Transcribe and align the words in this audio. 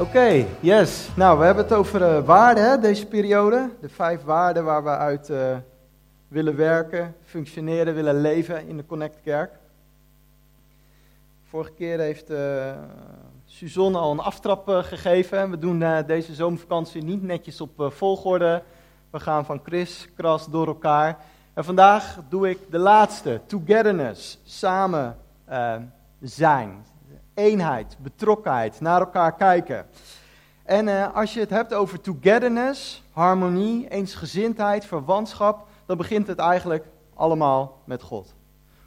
Oké, 0.00 0.46
yes. 0.60 1.08
Nou, 1.16 1.38
we 1.38 1.44
hebben 1.44 1.64
het 1.64 1.72
over 1.72 2.00
uh, 2.00 2.24
waarden 2.24 2.80
deze 2.80 3.06
periode. 3.06 3.70
De 3.80 3.88
vijf 3.88 4.22
waarden 4.22 4.64
waar 4.64 4.84
we 4.84 4.88
uit 4.88 5.30
uh, 5.30 5.56
willen 6.28 6.56
werken, 6.56 7.14
functioneren, 7.24 7.94
willen 7.94 8.20
leven 8.20 8.68
in 8.68 8.76
de 8.76 8.86
Connect 8.86 9.16
Kerk. 9.22 9.52
Vorige 11.48 11.72
keer 11.72 11.98
heeft 11.98 12.30
uh, 12.30 12.38
Suzanne 13.44 13.98
al 13.98 14.10
een 14.10 14.20
aftrap 14.20 14.68
gegeven. 14.68 15.50
We 15.50 15.58
doen 15.58 15.84
deze 16.06 16.34
zomervakantie 16.34 17.02
niet 17.02 17.22
netjes 17.22 17.60
op 17.60 17.70
volgorde. 17.76 18.62
We 19.10 19.20
gaan 19.20 19.44
van 19.44 19.60
Chris, 19.64 20.08
Kras 20.16 20.50
door 20.50 20.66
elkaar. 20.66 21.18
En 21.54 21.64
vandaag 21.64 22.18
doe 22.28 22.50
ik 22.50 22.58
de 22.70 22.78
laatste, 22.78 23.40
togetherness, 23.46 24.38
samen 24.44 25.16
zijn 26.20 26.84
eenheid, 27.40 27.96
betrokkenheid, 28.00 28.80
naar 28.80 29.00
elkaar 29.00 29.34
kijken. 29.34 29.86
En 30.64 30.86
uh, 30.86 31.14
als 31.14 31.34
je 31.34 31.40
het 31.40 31.50
hebt 31.50 31.74
over 31.74 32.00
togetherness, 32.00 33.02
harmonie, 33.12 33.88
eensgezindheid, 33.88 34.84
verwantschap, 34.84 35.66
dan 35.86 35.96
begint 35.96 36.26
het 36.26 36.38
eigenlijk 36.38 36.84
allemaal 37.14 37.82
met 37.84 38.02
God. 38.02 38.34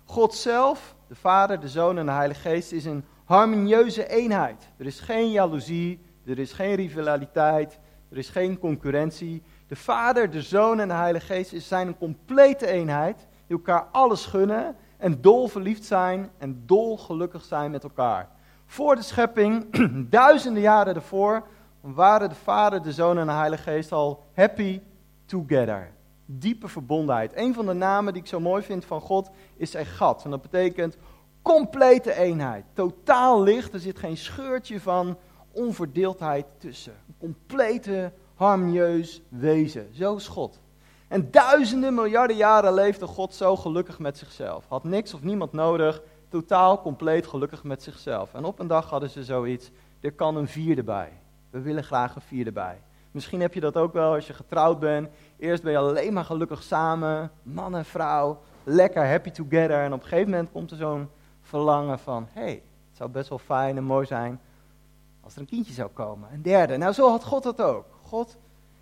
God 0.06 0.34
zelf, 0.34 0.96
de 1.08 1.16
Vader, 1.16 1.60
de 1.60 1.70
Zoon 1.70 1.98
en 1.98 2.06
de 2.06 2.12
Heilige 2.12 2.50
Geest, 2.50 2.72
is 2.72 2.86
een 2.86 3.06
harmonieuze 3.26 4.10
eenheid. 4.10 4.70
Er 4.78 4.86
is 4.86 5.00
geen 5.00 5.32
jaloezie, 5.32 6.00
er 6.26 6.40
is 6.40 6.54
geen 6.54 6.76
rivaliteit, 6.76 7.80
er 8.10 8.18
is 8.18 8.30
geen 8.30 8.60
concurrentie. 8.60 9.44
De 9.68 9.76
Vader, 9.76 10.30
de 10.30 10.42
Zoon 10.42 10.80
en 10.80 10.88
de 10.88 10.94
Heilige 10.94 11.26
Geest 11.26 11.68
zijn 11.68 11.88
een 11.88 11.98
complete 11.98 12.68
eenheid 12.68 13.28
die 13.48 13.58
elkaar 13.58 13.88
alles 13.92 14.26
gunnen 14.26 14.76
en 14.98 15.22
dol 15.22 15.48
verliefd 15.48 15.86
zijn 15.86 16.32
en 16.38 16.64
dol 16.66 16.98
gelukkig 16.98 17.44
zijn 17.44 17.72
met 17.72 17.84
elkaar. 17.84 18.30
Voor 18.74 18.96
de 18.96 19.02
schepping, 19.02 19.66
duizenden 20.10 20.62
jaren 20.62 20.96
ervoor, 20.96 21.44
waren 21.82 22.30
de 22.30 22.36
Vader, 22.36 22.82
de 22.82 22.92
Zoon 22.92 23.18
en 23.18 23.26
de 23.26 23.32
Heilige 23.32 23.64
Geest 23.64 23.92
al 23.92 24.24
happy 24.36 24.82
together. 25.26 25.92
Diepe 26.26 26.68
verbondenheid. 26.68 27.32
Een 27.36 27.54
van 27.54 27.66
de 27.66 27.74
namen 27.74 28.14
die 28.14 28.22
ik 28.22 28.28
zo 28.28 28.40
mooi 28.40 28.64
vind 28.64 28.86
van 28.86 29.02
God 29.02 29.30
is 29.56 29.74
Egat. 29.74 30.24
En 30.24 30.30
dat 30.30 30.42
betekent 30.42 30.98
complete 31.42 32.14
eenheid. 32.14 32.66
Totaal 32.74 33.44
licht. 33.44 33.74
Er 33.74 33.80
zit 33.80 34.00
geen 34.00 34.18
scheurtje 34.18 34.80
van 34.80 35.18
onverdeeldheid 35.52 36.46
tussen. 36.58 36.94
Een 37.08 37.16
complete 37.18 38.12
harmonieus 38.36 39.22
wezen. 39.30 39.90
Zo 39.92 40.16
is 40.16 40.28
God. 40.28 40.60
En 41.08 41.32
duizenden 41.32 41.94
miljarden 41.94 42.36
jaren 42.36 42.74
leefde 42.74 43.08
God 43.08 43.34
zo 43.34 43.56
gelukkig 43.56 44.00
met 44.00 44.18
zichzelf. 44.18 44.66
Had 44.68 44.84
niks 44.84 45.14
of 45.14 45.24
niemand 45.24 45.52
nodig 45.52 46.02
totaal 46.34 46.82
compleet 46.82 47.28
gelukkig 47.28 47.64
met 47.64 47.84
zichzelf. 47.84 48.34
En 48.34 48.46
op 48.46 48.60
een 48.60 48.68
dag 48.68 48.90
hadden 48.90 49.10
ze 49.10 49.24
zoiets, 49.24 49.72
er 50.00 50.12
kan 50.12 50.36
een 50.36 50.48
vierde 50.48 50.84
bij. 50.84 51.12
We 51.50 51.62
willen 51.62 51.84
graag 51.84 52.16
een 52.16 52.22
vierde 52.22 52.52
bij. 52.52 52.82
Misschien 53.12 53.42
heb 53.42 53.54
je 53.54 53.60
dat 53.60 53.78
ook 53.78 53.94
wel 53.94 54.14
als 54.14 54.28
je 54.28 54.34
getrouwd 54.34 54.80
bent. 54.80 55.10
Eerst 55.38 55.64
ben 55.64 55.72
je 55.72 55.78
alleen 55.78 56.14
maar 56.14 56.26
gelukkig 56.26 56.64
samen, 56.64 57.32
man 57.44 57.76
en 57.76 57.86
vrouw, 57.86 58.40
lekker 58.64 59.10
happy 59.10 59.32
together. 59.32 59.84
En 59.84 59.94
op 59.94 60.02
een 60.02 60.08
gegeven 60.08 60.30
moment 60.30 60.52
komt 60.52 60.72
er 60.72 60.78
zo'n 60.78 61.10
verlangen 61.42 62.00
van, 62.00 62.28
hé, 62.32 62.42
hey, 62.42 62.64
het 62.90 62.98
zou 62.98 63.10
best 63.10 63.30
wel 63.30 63.38
fijn 63.38 63.78
en 63.78 63.84
mooi 63.84 64.06
zijn 64.06 64.40
als 65.22 65.34
er 65.34 65.40
een 65.40 65.48
kindje 65.48 65.74
zou 65.74 65.90
komen. 65.90 66.30
Een 66.34 66.42
derde. 66.42 66.78
Nou, 66.78 66.94
zo 66.94 67.10
had 67.10 67.24
God 67.24 67.44
dat 67.44 67.62
ook. 67.62 67.86
God 68.02 68.38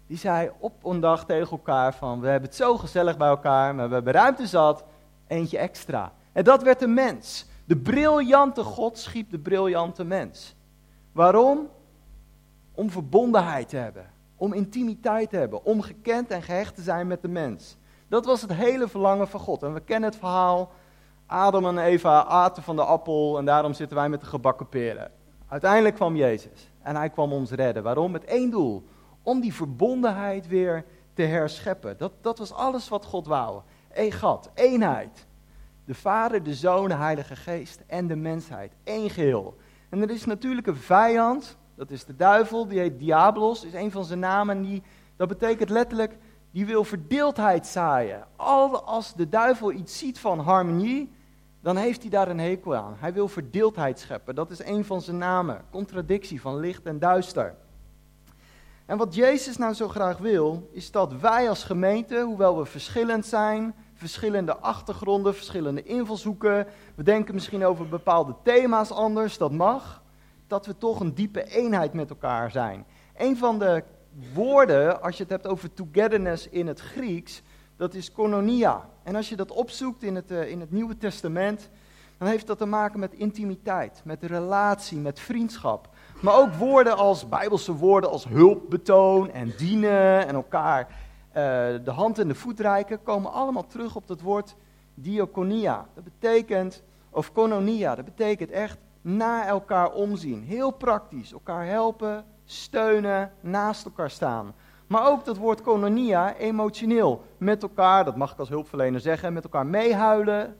die 0.07 0.17
zei 0.17 0.51
op 0.59 0.85
een 0.85 0.99
dag 0.99 1.25
tegen 1.25 1.51
elkaar 1.51 1.93
van, 1.93 2.19
we 2.19 2.27
hebben 2.27 2.49
het 2.49 2.57
zo 2.57 2.77
gezellig 2.77 3.17
bij 3.17 3.27
elkaar, 3.27 3.75
maar 3.75 3.87
we 3.87 3.93
hebben 3.93 4.13
ruimte 4.13 4.47
zat, 4.47 4.83
eentje 5.27 5.57
extra. 5.57 6.11
En 6.31 6.43
dat 6.43 6.63
werd 6.63 6.79
de 6.79 6.87
mens. 6.87 7.45
De 7.65 7.77
briljante 7.77 8.63
God 8.63 8.97
schiep 8.97 9.31
de 9.31 9.39
briljante 9.39 10.03
mens. 10.03 10.55
Waarom? 11.11 11.69
Om 12.71 12.89
verbondenheid 12.89 13.69
te 13.69 13.77
hebben. 13.77 14.09
Om 14.35 14.53
intimiteit 14.53 15.29
te 15.29 15.37
hebben. 15.37 15.65
Om 15.65 15.81
gekend 15.81 16.29
en 16.29 16.41
gehecht 16.41 16.75
te 16.75 16.81
zijn 16.81 17.07
met 17.07 17.21
de 17.21 17.27
mens. 17.27 17.77
Dat 18.07 18.25
was 18.25 18.41
het 18.41 18.53
hele 18.53 18.87
verlangen 18.87 19.27
van 19.27 19.39
God. 19.39 19.63
En 19.63 19.73
we 19.73 19.79
kennen 19.79 20.09
het 20.09 20.19
verhaal. 20.19 20.71
Adam 21.25 21.65
en 21.65 21.77
Eva 21.77 22.23
aten 22.23 22.63
van 22.63 22.75
de 22.75 22.83
appel 22.83 23.37
en 23.37 23.45
daarom 23.45 23.73
zitten 23.73 23.97
wij 23.97 24.09
met 24.09 24.19
de 24.19 24.25
gebakken 24.25 24.69
peren. 24.69 25.11
Uiteindelijk 25.47 25.95
kwam 25.95 26.15
Jezus 26.15 26.71
en 26.81 26.95
hij 26.95 27.09
kwam 27.09 27.33
ons 27.33 27.51
redden. 27.51 27.83
Waarom? 27.83 28.11
Met 28.11 28.23
één 28.23 28.49
doel. 28.49 28.83
Om 29.23 29.39
die 29.39 29.53
verbondenheid 29.53 30.47
weer 30.47 30.85
te 31.13 31.21
herscheppen. 31.21 31.97
Dat, 31.97 32.11
dat 32.21 32.37
was 32.37 32.53
alles 32.53 32.89
wat 32.89 33.05
God 33.05 33.27
wou. 33.27 33.61
Egat, 33.93 34.49
eenheid. 34.53 35.27
De 35.85 35.93
Vader, 35.93 36.43
de 36.43 36.53
Zoon, 36.53 36.87
de 36.87 36.95
Heilige 36.95 37.35
Geest 37.35 37.81
en 37.87 38.07
de 38.07 38.15
mensheid. 38.15 38.71
Eén 38.83 39.09
geheel. 39.09 39.57
En 39.89 40.01
er 40.01 40.09
is 40.09 40.25
natuurlijk 40.25 40.67
een 40.67 40.75
vijand, 40.75 41.57
dat 41.75 41.91
is 41.91 42.05
de 42.05 42.15
duivel, 42.15 42.67
die 42.67 42.79
heet 42.79 42.99
Diablos, 42.99 43.63
is 43.63 43.73
een 43.73 43.91
van 43.91 44.05
zijn 44.05 44.19
namen. 44.19 44.61
Die, 44.61 44.83
dat 45.15 45.27
betekent 45.27 45.69
letterlijk, 45.69 46.17
die 46.51 46.65
wil 46.65 46.83
verdeeldheid 46.83 47.67
zaaien. 47.67 48.27
Al 48.35 48.83
als 48.83 49.13
de 49.13 49.29
duivel 49.29 49.71
iets 49.71 49.97
ziet 49.97 50.19
van 50.19 50.39
harmonie, 50.39 51.11
dan 51.61 51.77
heeft 51.77 52.01
hij 52.01 52.09
daar 52.09 52.27
een 52.27 52.39
hekel 52.39 52.75
aan. 52.75 52.95
Hij 52.99 53.13
wil 53.13 53.27
verdeeldheid 53.27 53.99
scheppen. 53.99 54.35
Dat 54.35 54.51
is 54.51 54.63
een 54.63 54.85
van 54.85 55.01
zijn 55.01 55.17
namen. 55.17 55.61
Contradictie 55.69 56.41
van 56.41 56.59
licht 56.59 56.85
en 56.85 56.99
duister. 56.99 57.55
En 58.85 58.97
wat 58.97 59.15
Jezus 59.15 59.57
nou 59.57 59.73
zo 59.73 59.87
graag 59.87 60.17
wil, 60.17 60.69
is 60.71 60.91
dat 60.91 61.13
wij 61.13 61.49
als 61.49 61.63
gemeente, 61.63 62.21
hoewel 62.21 62.57
we 62.57 62.65
verschillend 62.65 63.25
zijn, 63.25 63.75
verschillende 64.01 64.57
achtergronden, 64.57 65.35
verschillende 65.35 65.83
invalshoeken. 65.83 66.67
We 66.95 67.03
denken 67.03 67.33
misschien 67.33 67.65
over 67.65 67.87
bepaalde 67.87 68.35
thema's 68.43 68.91
anders, 68.91 69.37
dat 69.37 69.51
mag. 69.51 70.01
Dat 70.47 70.65
we 70.65 70.77
toch 70.77 70.99
een 70.99 71.13
diepe 71.13 71.43
eenheid 71.43 71.93
met 71.93 72.09
elkaar 72.09 72.51
zijn. 72.51 72.85
Een 73.17 73.37
van 73.37 73.59
de 73.59 73.83
woorden, 74.33 75.01
als 75.01 75.17
je 75.17 75.23
het 75.23 75.31
hebt 75.31 75.47
over 75.47 75.73
togetherness 75.73 76.49
in 76.49 76.67
het 76.67 76.79
Grieks, 76.79 77.41
dat 77.77 77.93
is 77.93 78.11
koinonia. 78.11 78.89
En 79.03 79.15
als 79.15 79.29
je 79.29 79.35
dat 79.35 79.51
opzoekt 79.51 80.03
in 80.03 80.15
het, 80.15 80.31
uh, 80.31 80.49
in 80.49 80.59
het 80.59 80.71
Nieuwe 80.71 80.97
Testament, 80.97 81.69
dan 82.17 82.27
heeft 82.27 82.47
dat 82.47 82.57
te 82.57 82.65
maken 82.65 82.99
met 82.99 83.13
intimiteit, 83.13 84.01
met 84.03 84.23
relatie, 84.23 84.97
met 84.97 85.19
vriendschap. 85.19 85.89
Maar 86.21 86.35
ook 86.37 86.53
woorden 86.53 86.97
als 86.97 87.29
Bijbelse 87.29 87.73
woorden 87.73 88.09
als 88.09 88.25
hulpbetoon 88.25 89.31
en 89.31 89.53
dienen 89.57 90.27
en 90.27 90.35
elkaar 90.35 90.87
de 91.83 91.91
hand 91.91 92.19
en 92.19 92.27
de 92.27 92.35
voet 92.35 92.59
reiken, 92.59 93.03
komen 93.03 93.31
allemaal 93.31 93.67
terug 93.67 93.95
op 93.95 94.07
dat 94.07 94.21
woord 94.21 94.55
diaconia. 94.93 95.85
Dat 95.93 96.03
betekent, 96.03 96.83
of 97.09 97.31
kononia, 97.31 97.95
dat 97.95 98.05
betekent 98.05 98.51
echt 98.51 98.77
naar 99.01 99.47
elkaar 99.47 99.91
omzien. 99.91 100.43
Heel 100.43 100.71
praktisch, 100.71 101.31
elkaar 101.31 101.65
helpen, 101.65 102.25
steunen, 102.45 103.31
naast 103.39 103.85
elkaar 103.85 104.09
staan. 104.09 104.53
Maar 104.87 105.07
ook 105.07 105.25
dat 105.25 105.37
woord 105.37 105.61
kononia, 105.61 106.35
emotioneel, 106.35 107.23
met 107.37 107.63
elkaar, 107.63 108.05
dat 108.05 108.15
mag 108.15 108.31
ik 108.31 108.39
als 108.39 108.49
hulpverlener 108.49 108.99
zeggen, 108.99 109.33
met 109.33 109.43
elkaar 109.43 109.65
meehuilen, 109.65 110.57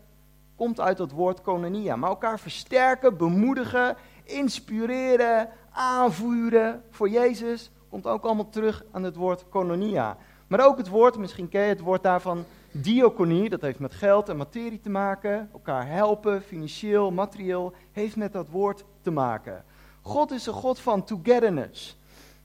komt 0.55 0.79
uit 0.79 0.97
dat 0.97 1.11
woord 1.11 1.41
kononia. 1.41 1.95
Maar 1.95 2.09
elkaar 2.09 2.39
versterken, 2.39 3.17
bemoedigen, 3.17 3.95
inspireren, 4.23 5.49
aanvuren 5.71 6.83
voor 6.89 7.09
Jezus, 7.09 7.71
komt 7.89 8.07
ook 8.07 8.23
allemaal 8.23 8.49
terug 8.49 8.83
aan 8.91 9.03
het 9.03 9.15
woord 9.15 9.45
kononia. 9.49 10.17
Maar 10.51 10.66
ook 10.66 10.78
het 10.78 10.88
woord, 10.88 11.17
misschien 11.17 11.50
ken 11.50 11.62
je 11.62 11.67
het 11.67 11.79
woord 11.79 12.03
daarvan, 12.03 12.45
diaconie, 12.72 13.50
dat 13.50 13.62
heeft 13.62 13.79
met 13.79 13.94
geld 13.94 14.29
en 14.29 14.38
materie 14.38 14.79
te 14.79 14.89
maken. 14.89 15.50
Elkaar 15.53 15.88
helpen, 15.88 16.41
financieel, 16.41 17.12
materieel, 17.12 17.73
heeft 17.91 18.16
met 18.16 18.34
dat 18.34 18.47
woord 18.50 18.84
te 19.01 19.11
maken. 19.11 19.63
God 20.01 20.31
is 20.31 20.45
een 20.45 20.53
God 20.53 20.79
van 20.79 21.03
togetherness. 21.03 21.97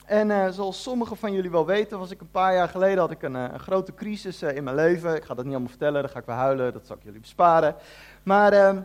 En 0.05 0.29
uh, 0.29 0.49
zoals 0.49 0.81
sommigen 0.81 1.17
van 1.17 1.33
jullie 1.33 1.51
wel 1.51 1.65
weten, 1.65 1.99
was 1.99 2.11
ik 2.11 2.21
een 2.21 2.31
paar 2.31 2.53
jaar 2.53 2.67
geleden 2.67 2.97
had 2.97 3.11
ik 3.11 3.21
een, 3.21 3.35
uh, 3.35 3.45
een 3.51 3.59
grote 3.59 3.93
crisis 3.93 4.43
uh, 4.43 4.55
in 4.55 4.63
mijn 4.63 4.75
leven. 4.75 5.15
Ik 5.15 5.23
ga 5.23 5.33
dat 5.33 5.43
niet 5.43 5.53
allemaal 5.53 5.69
vertellen, 5.69 6.01
dan 6.01 6.11
ga 6.11 6.19
ik 6.19 6.25
weer 6.25 6.35
huilen, 6.35 6.73
dat 6.73 6.85
zal 6.85 6.95
ik 6.95 7.03
jullie 7.03 7.19
besparen. 7.19 7.75
Maar 8.23 8.53
ehm, 8.53 8.81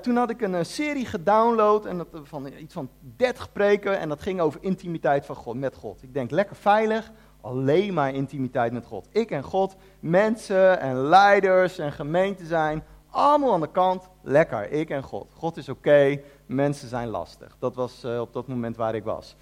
toen 0.00 0.16
had 0.16 0.30
ik 0.30 0.40
een 0.40 0.66
serie 0.66 1.06
gedownload 1.06 1.86
en 1.86 1.96
dat, 1.96 2.08
van 2.22 2.46
iets 2.58 2.74
van 2.74 2.90
30 3.16 3.52
preken 3.52 3.98
en 3.98 4.08
dat 4.08 4.22
ging 4.22 4.40
over 4.40 4.62
intimiteit 4.62 5.26
van 5.26 5.36
God, 5.36 5.56
met 5.56 5.74
God. 5.74 6.02
Ik 6.02 6.14
denk 6.14 6.30
lekker 6.30 6.56
veilig, 6.56 7.10
alleen 7.40 7.94
maar 7.94 8.14
intimiteit 8.14 8.72
met 8.72 8.86
God. 8.86 9.08
Ik 9.12 9.30
en 9.30 9.42
God, 9.42 9.76
mensen 10.00 10.80
en 10.80 10.96
leiders 10.96 11.78
en 11.78 11.92
gemeenten 11.92 12.46
zijn 12.46 12.82
allemaal 13.10 13.52
aan 13.52 13.60
de 13.60 13.70
kant. 13.70 14.08
Lekker, 14.22 14.70
ik 14.70 14.90
en 14.90 15.02
God. 15.02 15.32
God 15.36 15.56
is 15.56 15.68
oké, 15.68 16.20
mensen 16.46 16.88
zijn 16.88 17.08
lastig. 17.08 17.56
Dat 17.58 17.74
was 17.74 18.04
uh, 18.04 18.20
op 18.20 18.32
dat 18.32 18.46
moment 18.46 18.76
waar 18.76 18.94
ik 18.94 19.04
was. 19.04 19.36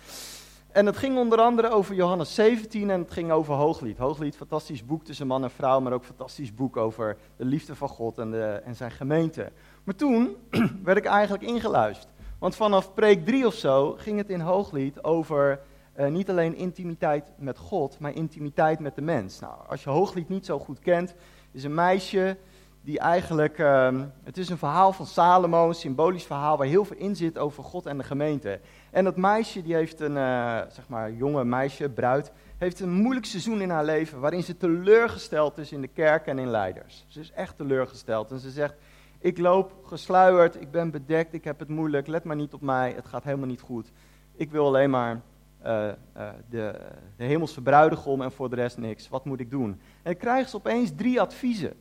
En 0.69 0.87
het 0.87 0.97
ging 0.97 1.19
onder 1.19 1.39
andere 1.41 1.71
over 1.71 1.95
Johannes 1.95 2.35
17 2.35 2.91
en 2.91 3.01
het 3.01 3.11
ging 3.11 3.31
over 3.31 3.55
Hooglied. 3.55 3.99
Hooglied, 3.99 4.37
fantastisch 4.37 4.85
boek 4.85 5.05
tussen 5.05 5.27
man 5.27 5.43
en 5.43 5.51
vrouw, 5.51 5.81
maar 5.81 5.93
ook 5.93 6.05
fantastisch 6.05 6.55
boek 6.55 6.77
over 6.77 7.17
de 7.37 7.45
liefde 7.45 7.75
van 7.75 7.89
God 7.89 8.19
en, 8.19 8.31
de, 8.31 8.61
en 8.65 8.75
zijn 8.75 8.91
gemeente. 8.91 9.53
Maar 9.85 9.95
toen 9.95 10.37
werd 10.85 10.99
ik 10.99 11.05
eigenlijk 11.05 11.43
ingeluisterd. 11.43 12.13
Want 12.39 12.57
vanaf 12.57 12.95
preek 12.95 13.25
3 13.25 13.47
of 13.47 13.55
zo 13.55 13.95
ging 13.99 14.19
het 14.19 14.31
in 14.31 14.41
Hooglied 14.41 15.05
over 15.05 15.61
uh, 15.99 16.07
niet 16.07 16.31
alleen 16.31 16.57
intimiteit 16.57 17.33
met 17.39 17.59
God, 17.59 17.99
maar 17.99 18.15
intimiteit 18.15 18.79
met 18.79 18.95
de 18.95 19.03
mens. 19.03 19.41
Nou, 19.41 19.55
als 19.69 19.85
je 19.85 19.91
Hooglied 19.91 20.29
niet 20.29 20.47
zo 20.47 20.59
goed 20.59 20.79
kent, 20.79 21.15
is 21.53 21.65
een 21.65 21.75
meisje 21.75 22.37
die 22.81 22.99
eigenlijk, 22.99 23.59
uh, 23.59 24.01
het 24.25 24.39
is 24.39 24.49
een 24.49 24.59
verhaal 24.59 24.93
van 24.93 25.07
Salomo, 25.07 25.69
een 25.69 25.75
symbolisch 25.75 26.25
verhaal 26.25 26.57
waar 26.57 26.67
heel 26.67 26.85
veel 26.85 26.97
in 26.97 27.17
zit 27.17 27.39
over 27.39 27.65
God 27.65 27.87
en 27.87 27.99
de 27.99 28.05
gemeente. 28.05 28.61
En 28.91 29.05
dat 29.05 29.17
meisje, 29.17 29.63
die 29.63 29.75
heeft 29.75 30.01
een, 30.01 30.17
uh, 30.17 30.61
zeg 30.69 30.89
maar, 30.89 31.13
jonge 31.13 31.45
meisje, 31.45 31.89
bruid, 31.89 32.33
heeft 32.59 32.81
een 32.81 32.93
moeilijk 32.93 33.27
seizoen 33.27 33.61
in 33.61 33.71
haar 33.71 33.85
leven 33.85 34.21
waarin 34.21 34.43
ze 34.43 34.57
teleurgesteld 34.57 35.59
is 35.59 35.73
in 35.73 35.81
de 35.81 35.89
kerk 35.89 36.27
en 36.27 36.39
in 36.39 36.51
leiders. 36.51 37.05
Ze 37.09 37.21
is 37.21 37.33
echt 37.33 37.57
teleurgesteld 37.57 38.31
en 38.31 38.39
ze 38.39 38.51
zegt, 38.51 38.75
ik 39.19 39.39
loop 39.39 39.73
gesluierd, 39.83 40.61
ik 40.61 40.71
ben 40.71 40.91
bedekt, 40.91 41.35
ik 41.35 41.45
heb 41.45 41.59
het 41.59 41.69
moeilijk, 41.69 42.07
let 42.07 42.25
maar 42.25 42.37
niet 42.37 42.55
op 42.55 42.61
mij, 42.61 42.93
het 42.97 43.07
gaat 43.07 43.25
helemaal 43.25 43.47
niet 43.47 43.61
goed. 43.61 43.93
Ik 44.35 44.51
wil 44.51 44.67
alleen 44.67 44.91
maar 44.91 45.21
de, 46.49 46.91
de 47.17 47.25
hemelse 47.25 47.63
bruidegom 47.63 48.23
en 48.23 48.33
voor 48.33 48.51
de 48.51 48.57
rest 48.57 48.79
niks. 48.79 49.09
Wat 49.09 49.25
moet 49.25 49.41
ik 49.41 49.51
doen? 49.51 49.71
En 49.71 49.81
dan 50.03 50.17
krijgen 50.17 50.51
ze 50.51 50.57
opeens 50.57 50.93
drie 50.97 51.21
adviezen. 51.21 51.73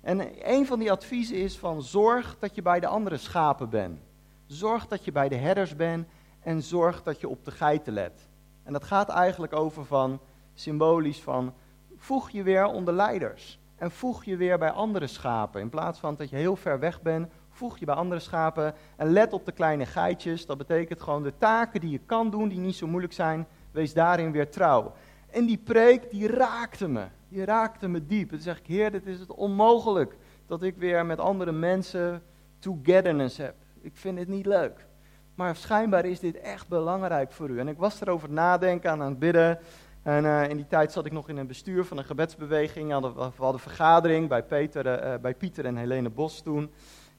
En 0.00 0.28
een 0.52 0.66
van 0.66 0.78
die 0.78 0.90
adviezen 0.90 1.36
is 1.36 1.58
van 1.58 1.82
zorg 1.82 2.36
dat 2.38 2.54
je 2.54 2.62
bij 2.62 2.80
de 2.80 2.86
andere 2.86 3.16
schapen 3.16 3.70
bent. 3.70 4.00
Zorg 4.46 4.86
dat 4.86 5.04
je 5.04 5.12
bij 5.12 5.28
de 5.28 5.36
herders 5.36 5.76
bent 5.76 6.08
en 6.40 6.62
zorg 6.62 7.02
dat 7.02 7.20
je 7.20 7.28
op 7.28 7.44
de 7.44 7.50
geiten 7.50 7.92
let. 7.92 8.28
En 8.62 8.72
dat 8.72 8.84
gaat 8.84 9.08
eigenlijk 9.08 9.52
over 9.52 9.84
van, 9.84 10.20
symbolisch 10.54 11.20
van, 11.20 11.54
voeg 11.96 12.30
je 12.30 12.42
weer 12.42 12.64
onder 12.64 12.94
leiders. 12.94 13.58
En 13.76 13.90
voeg 13.90 14.24
je 14.24 14.36
weer 14.36 14.58
bij 14.58 14.70
andere 14.70 15.06
schapen. 15.06 15.60
In 15.60 15.68
plaats 15.68 15.98
van 15.98 16.16
dat 16.16 16.30
je 16.30 16.36
heel 16.36 16.56
ver 16.56 16.78
weg 16.78 17.02
bent, 17.02 17.32
voeg 17.50 17.78
je 17.78 17.84
bij 17.84 17.94
andere 17.94 18.20
schapen. 18.20 18.74
En 18.96 19.12
let 19.12 19.32
op 19.32 19.44
de 19.44 19.52
kleine 19.52 19.86
geitjes. 19.86 20.46
Dat 20.46 20.58
betekent 20.58 21.02
gewoon 21.02 21.22
de 21.22 21.32
taken 21.38 21.80
die 21.80 21.90
je 21.90 22.00
kan 22.06 22.30
doen, 22.30 22.48
die 22.48 22.58
niet 22.58 22.76
zo 22.76 22.86
moeilijk 22.86 23.12
zijn, 23.12 23.46
wees 23.70 23.92
daarin 23.92 24.32
weer 24.32 24.50
trouw. 24.50 24.92
En 25.30 25.46
die 25.46 25.58
preek, 25.58 26.10
die 26.10 26.26
raakte 26.26 26.88
me. 26.88 27.04
Die 27.28 27.44
raakte 27.44 27.88
me 27.88 28.06
diep. 28.06 28.30
Dan 28.30 28.38
zeg 28.38 28.58
ik, 28.58 28.66
Heer, 28.66 28.90
dit 28.90 29.06
is 29.06 29.20
het 29.20 29.30
onmogelijk 29.30 30.16
dat 30.46 30.62
ik 30.62 30.76
weer 30.76 31.06
met 31.06 31.18
andere 31.18 31.52
mensen 31.52 32.22
togetherness 32.58 33.36
heb. 33.36 33.54
Ik 33.80 33.96
vind 33.96 34.18
het 34.18 34.28
niet 34.28 34.46
leuk. 34.46 34.86
Maar 35.34 35.56
schijnbaar 35.56 36.04
is 36.04 36.20
dit 36.20 36.40
echt 36.40 36.68
belangrijk 36.68 37.32
voor 37.32 37.48
u. 37.48 37.58
En 37.58 37.68
ik 37.68 37.78
was 37.78 38.00
erover 38.00 38.30
nadenken, 38.30 38.90
aan 38.90 39.00
het 39.00 39.18
bidden. 39.18 39.58
En 40.02 40.24
uh, 40.24 40.48
in 40.48 40.56
die 40.56 40.66
tijd 40.66 40.92
zat 40.92 41.06
ik 41.06 41.12
nog 41.12 41.28
in 41.28 41.36
een 41.36 41.46
bestuur 41.46 41.84
van 41.84 41.98
een 41.98 42.04
gebedsbeweging. 42.04 42.86
We 42.86 42.92
hadden, 42.92 43.32
een 43.38 43.58
vergadering 43.58 44.28
bij, 44.28 44.42
Peter, 44.42 45.12
uh, 45.12 45.20
bij 45.20 45.34
Pieter 45.34 45.64
en 45.64 45.76
Helene 45.76 46.10
Bos 46.10 46.42
toen. 46.42 46.70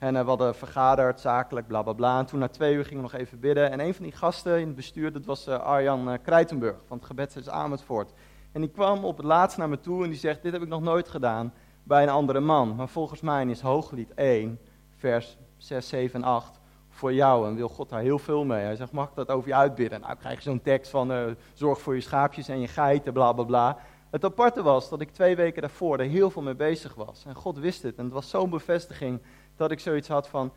En 0.01 0.15
uh, 0.15 0.21
we 0.21 0.27
hadden 0.27 0.56
vergaderd, 0.56 1.19
zakelijk, 1.19 1.68
bla 1.68 1.81
bla 1.81 1.94
bla. 1.94 2.19
En 2.19 2.25
toen 2.25 2.39
na 2.39 2.48
twee 2.48 2.74
uur 2.74 2.86
gingen 2.86 3.03
we 3.03 3.09
nog 3.12 3.21
even 3.21 3.39
bidden. 3.39 3.71
En 3.71 3.80
een 3.80 3.94
van 3.94 4.03
die 4.03 4.13
gasten 4.13 4.59
in 4.59 4.68
het 4.68 4.75
bestuur, 4.75 5.12
dat 5.12 5.25
was 5.25 5.48
Arjan 5.48 6.19
Krijtenburg 6.24 6.75
van 6.88 6.98
het 6.98 7.06
Gebedshuis 7.06 7.50
Amersfoort. 7.50 8.13
En 8.51 8.62
die 8.62 8.69
kwam 8.69 9.06
op 9.06 9.18
het 9.18 9.25
laatst 9.25 9.57
naar 9.57 9.69
me 9.69 9.80
toe 9.80 10.03
en 10.03 10.09
die 10.09 10.19
zegt, 10.19 10.42
dit 10.42 10.51
heb 10.51 10.62
ik 10.62 10.68
nog 10.68 10.81
nooit 10.81 11.09
gedaan 11.09 11.53
bij 11.83 12.03
een 12.03 12.09
andere 12.09 12.39
man. 12.39 12.75
Maar 12.75 12.88
volgens 12.88 13.21
mij 13.21 13.45
is 13.45 13.62
Hooglied 13.62 14.13
1, 14.13 14.59
vers 14.95 15.38
6, 15.57 15.88
7 15.88 16.21
en 16.21 16.27
8 16.27 16.59
voor 16.89 17.13
jou 17.13 17.48
en 17.48 17.56
wil 17.56 17.69
God 17.69 17.89
daar 17.89 18.01
heel 18.01 18.19
veel 18.19 18.45
mee. 18.45 18.63
Hij 18.63 18.75
zegt, 18.75 18.92
mag 18.92 19.09
ik 19.09 19.15
dat 19.15 19.30
over 19.30 19.48
je 19.48 19.56
uitbidden? 19.56 20.01
Nou, 20.01 20.15
krijg 20.15 20.36
je 20.36 20.50
zo'n 20.50 20.62
tekst 20.62 20.92
van, 20.92 21.12
uh, 21.12 21.24
zorg 21.53 21.81
voor 21.81 21.95
je 21.95 22.01
schaapjes 22.01 22.48
en 22.48 22.59
je 22.59 22.68
geiten, 22.68 23.13
bla 23.13 23.33
bla 23.33 23.44
bla. 23.44 23.77
Het 24.09 24.25
aparte 24.25 24.63
was 24.63 24.89
dat 24.89 25.01
ik 25.01 25.12
twee 25.12 25.36
weken 25.36 25.62
daarvoor 25.62 26.00
er 26.00 26.06
heel 26.06 26.30
veel 26.30 26.42
mee 26.42 26.56
bezig 26.56 26.95
was. 26.95 27.24
En 27.27 27.36
God 27.36 27.57
wist 27.57 27.83
het. 27.83 27.98
En 27.98 28.03
het 28.03 28.13
was 28.13 28.30
zo'n 28.30 28.50
bevestiging 28.50 29.21
dat 29.62 29.72
ik 29.72 29.80
zoiets 29.80 30.08
had 30.08 30.28
van, 30.28 30.52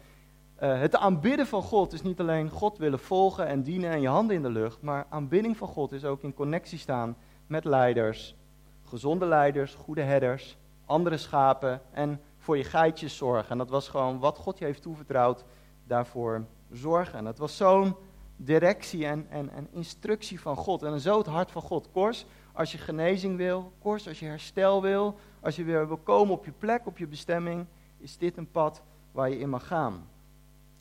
uh, 0.62 0.81
het 0.81 0.97
aanbidden 0.97 1.47
van 1.47 1.62
God 1.62 1.93
is 1.93 2.03
niet 2.03 2.21
alleen 2.21 2.51
God 2.51 2.79
willen 2.79 2.99
volgen 2.99 3.47
en 3.47 3.62
dienen 3.62 3.91
en 3.91 4.01
je 4.01 4.09
handen 4.09 4.37
in 4.37 4.43
de 4.43 4.51
lucht. 4.51 4.83
Maar 4.83 5.06
aanbidding 5.11 5.56
van 5.56 5.69
God 5.69 5.93
is 5.93 6.05
ook 6.05 6.23
in 6.23 6.35
connectie 6.35 6.79
staan 6.79 7.17
met 7.47 7.65
leiders, 7.65 8.37
gezonde 8.83 9.27
leiders, 9.27 9.75
goede 9.75 10.03
herders, 10.03 10.56
andere 10.87 11.17
schapen 11.17 11.81
en 11.93 12.21
voor 12.39 12.56
je 12.56 12.65
geitjes 12.65 13.17
zorgen. 13.17 13.51
En 13.51 13.59
dat 13.59 13.71
was 13.71 13.89
gewoon 13.89 14.19
wat 14.19 14.39
God 14.39 14.59
je 14.59 14.65
heeft 14.65 14.83
toevertrouwd 14.83 15.45
daarvoor 15.87 16.45
zorgen. 16.73 17.19
En 17.19 17.25
dat 17.25 17.39
was 17.39 17.56
zo'n 17.56 17.97
directie 18.37 19.06
en, 19.06 19.27
en, 19.31 19.51
en, 19.51 19.69
instructie 19.71 20.41
van 20.41 20.56
God. 20.56 20.83
En 20.83 21.01
zo 21.01 21.19
het 21.19 21.27
hart 21.27 21.51
van 21.51 21.62
God. 21.62 21.89
Kors, 21.93 22.27
als 22.53 22.73
je 22.73 22.79
genezing 22.79 23.37
wil, 23.37 23.73
Kors, 23.79 24.09
als 24.09 24.19
je 24.21 24.27
herstel 24.27 24.83
wil, 24.83 25.19
als 25.41 25.56
je 25.56 25.65
weer 25.65 25.89
wil 25.89 25.97
komen 25.97 26.35
op 26.35 26.45
je 26.45 26.53
plek, 26.53 26.87
op 26.87 26.99
je 26.99 27.06
bestemming, 27.06 27.67
is 27.99 28.19
dit 28.19 28.37
een 28.37 28.51
pad 28.51 28.83
waar 29.14 29.31
je 29.31 29.38
in 29.38 29.49
mag 29.49 29.66
gaan. 29.66 30.08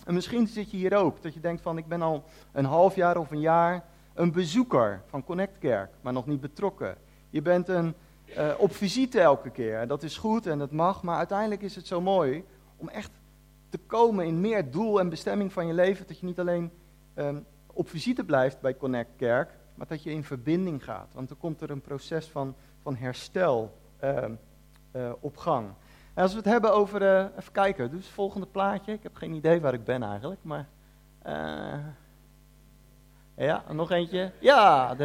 En 0.05 0.13
misschien 0.13 0.47
zit 0.47 0.71
je 0.71 0.77
hier 0.77 0.95
ook, 0.95 1.21
dat 1.21 1.33
je 1.33 1.39
denkt 1.39 1.61
van 1.61 1.77
ik 1.77 1.87
ben 1.87 2.01
al 2.01 2.23
een 2.51 2.65
half 2.65 2.95
jaar 2.95 3.17
of 3.17 3.31
een 3.31 3.39
jaar 3.39 3.83
een 4.13 4.31
bezoeker 4.31 5.01
van 5.05 5.23
Connect 5.23 5.57
Kerk, 5.57 5.91
maar 6.01 6.13
nog 6.13 6.25
niet 6.25 6.39
betrokken. 6.39 6.97
Je 7.29 7.41
bent 7.41 7.67
een, 7.67 7.93
uh, 8.37 8.53
op 8.57 8.75
visite 8.75 9.19
elke 9.19 9.49
keer, 9.49 9.87
dat 9.87 10.03
is 10.03 10.17
goed 10.17 10.47
en 10.47 10.59
dat 10.59 10.71
mag, 10.71 11.03
maar 11.03 11.17
uiteindelijk 11.17 11.61
is 11.61 11.75
het 11.75 11.87
zo 11.87 12.01
mooi 12.01 12.43
om 12.77 12.89
echt 12.89 13.11
te 13.69 13.77
komen 13.77 14.25
in 14.25 14.41
meer 14.41 14.71
doel 14.71 14.99
en 14.99 15.09
bestemming 15.09 15.53
van 15.53 15.67
je 15.67 15.73
leven. 15.73 16.07
Dat 16.07 16.19
je 16.19 16.25
niet 16.25 16.39
alleen 16.39 16.71
um, 17.15 17.45
op 17.73 17.89
visite 17.89 18.23
blijft 18.23 18.61
bij 18.61 18.77
Connect 18.77 19.09
Kerk, 19.15 19.51
maar 19.75 19.87
dat 19.87 20.03
je 20.03 20.11
in 20.11 20.23
verbinding 20.23 20.83
gaat. 20.83 21.13
Want 21.13 21.27
dan 21.27 21.37
komt 21.37 21.61
er 21.61 21.69
een 21.69 21.81
proces 21.81 22.27
van, 22.27 22.55
van 22.79 22.95
herstel 22.95 23.77
uh, 24.03 25.11
op 25.19 25.37
gang. 25.37 25.69
Als 26.15 26.31
we 26.31 26.37
het 26.37 26.47
hebben 26.47 26.73
over, 26.73 27.01
uh, 27.01 27.25
even 27.39 27.51
kijken, 27.51 27.91
dus 27.91 28.05
het 28.05 28.13
volgende 28.13 28.47
plaatje. 28.47 28.93
Ik 28.93 29.03
heb 29.03 29.15
geen 29.15 29.33
idee 29.33 29.61
waar 29.61 29.73
ik 29.73 29.83
ben 29.83 30.03
eigenlijk, 30.03 30.39
maar... 30.43 30.67
eh. 31.21 31.79
Ja, 33.35 33.63
nog 33.71 33.91
eentje. 33.91 34.31
Ja, 34.39 34.95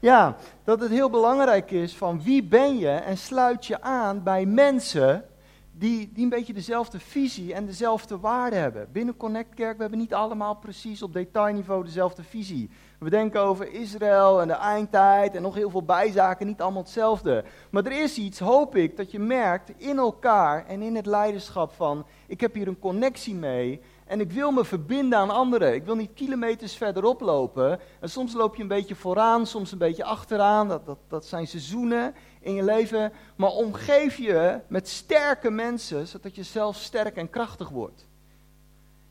ja, 0.00 0.36
dat 0.64 0.80
het 0.80 0.90
heel 0.90 1.10
belangrijk 1.10 1.70
is 1.70 1.96
van 1.96 2.22
wie 2.22 2.42
ben 2.42 2.78
je 2.78 2.88
en 2.90 3.16
sluit 3.16 3.66
je 3.66 3.80
aan 3.82 4.22
bij 4.22 4.46
mensen 4.46 5.24
die, 5.78 6.10
die 6.12 6.24
een 6.24 6.30
beetje 6.30 6.52
dezelfde 6.52 7.00
visie 7.00 7.54
en 7.54 7.66
dezelfde 7.66 8.18
waarden 8.18 8.60
hebben. 8.60 8.88
Binnen 8.92 9.16
Connect 9.16 9.54
Kerk, 9.54 9.76
we 9.76 9.80
hebben 9.80 9.98
niet 9.98 10.14
allemaal 10.14 10.54
precies 10.54 11.02
op 11.02 11.12
detailniveau 11.12 11.84
dezelfde 11.84 12.22
visie. 12.22 12.70
We 12.98 13.10
denken 13.10 13.40
over 13.40 13.72
Israël 13.72 14.40
en 14.40 14.48
de 14.48 14.54
eindtijd 14.54 15.34
en 15.34 15.42
nog 15.42 15.54
heel 15.54 15.70
veel 15.70 15.82
bijzaken, 15.82 16.46
niet 16.46 16.60
allemaal 16.60 16.82
hetzelfde. 16.82 17.44
Maar 17.70 17.84
er 17.84 18.02
is 18.02 18.18
iets, 18.18 18.38
hoop 18.38 18.76
ik, 18.76 18.96
dat 18.96 19.10
je 19.10 19.18
merkt 19.18 19.72
in 19.76 19.98
elkaar 19.98 20.66
en 20.66 20.82
in 20.82 20.96
het 20.96 21.06
leiderschap 21.06 21.72
van, 21.72 22.06
ik 22.26 22.40
heb 22.40 22.54
hier 22.54 22.68
een 22.68 22.78
connectie 22.78 23.34
mee 23.34 23.80
en 24.06 24.20
ik 24.20 24.32
wil 24.32 24.50
me 24.50 24.64
verbinden 24.64 25.18
aan 25.18 25.30
anderen. 25.30 25.74
Ik 25.74 25.84
wil 25.84 25.94
niet 25.94 26.14
kilometers 26.14 26.76
verderop 26.76 27.20
lopen. 27.20 27.80
En 28.00 28.10
soms 28.10 28.32
loop 28.32 28.56
je 28.56 28.62
een 28.62 28.68
beetje 28.68 28.94
vooraan, 28.94 29.46
soms 29.46 29.72
een 29.72 29.78
beetje 29.78 30.04
achteraan. 30.04 30.68
Dat, 30.68 30.86
dat, 30.86 30.98
dat 31.08 31.26
zijn 31.26 31.46
seizoenen 31.46 32.14
in 32.46 32.54
je 32.54 32.64
leven. 32.64 33.12
Maar 33.36 33.50
omgeef 33.50 34.16
je 34.16 34.60
met 34.66 34.88
sterke 34.88 35.50
mensen, 35.50 36.06
zodat 36.06 36.34
je 36.34 36.42
zelf 36.42 36.76
sterk 36.76 37.16
en 37.16 37.30
krachtig 37.30 37.68
wordt. 37.68 38.06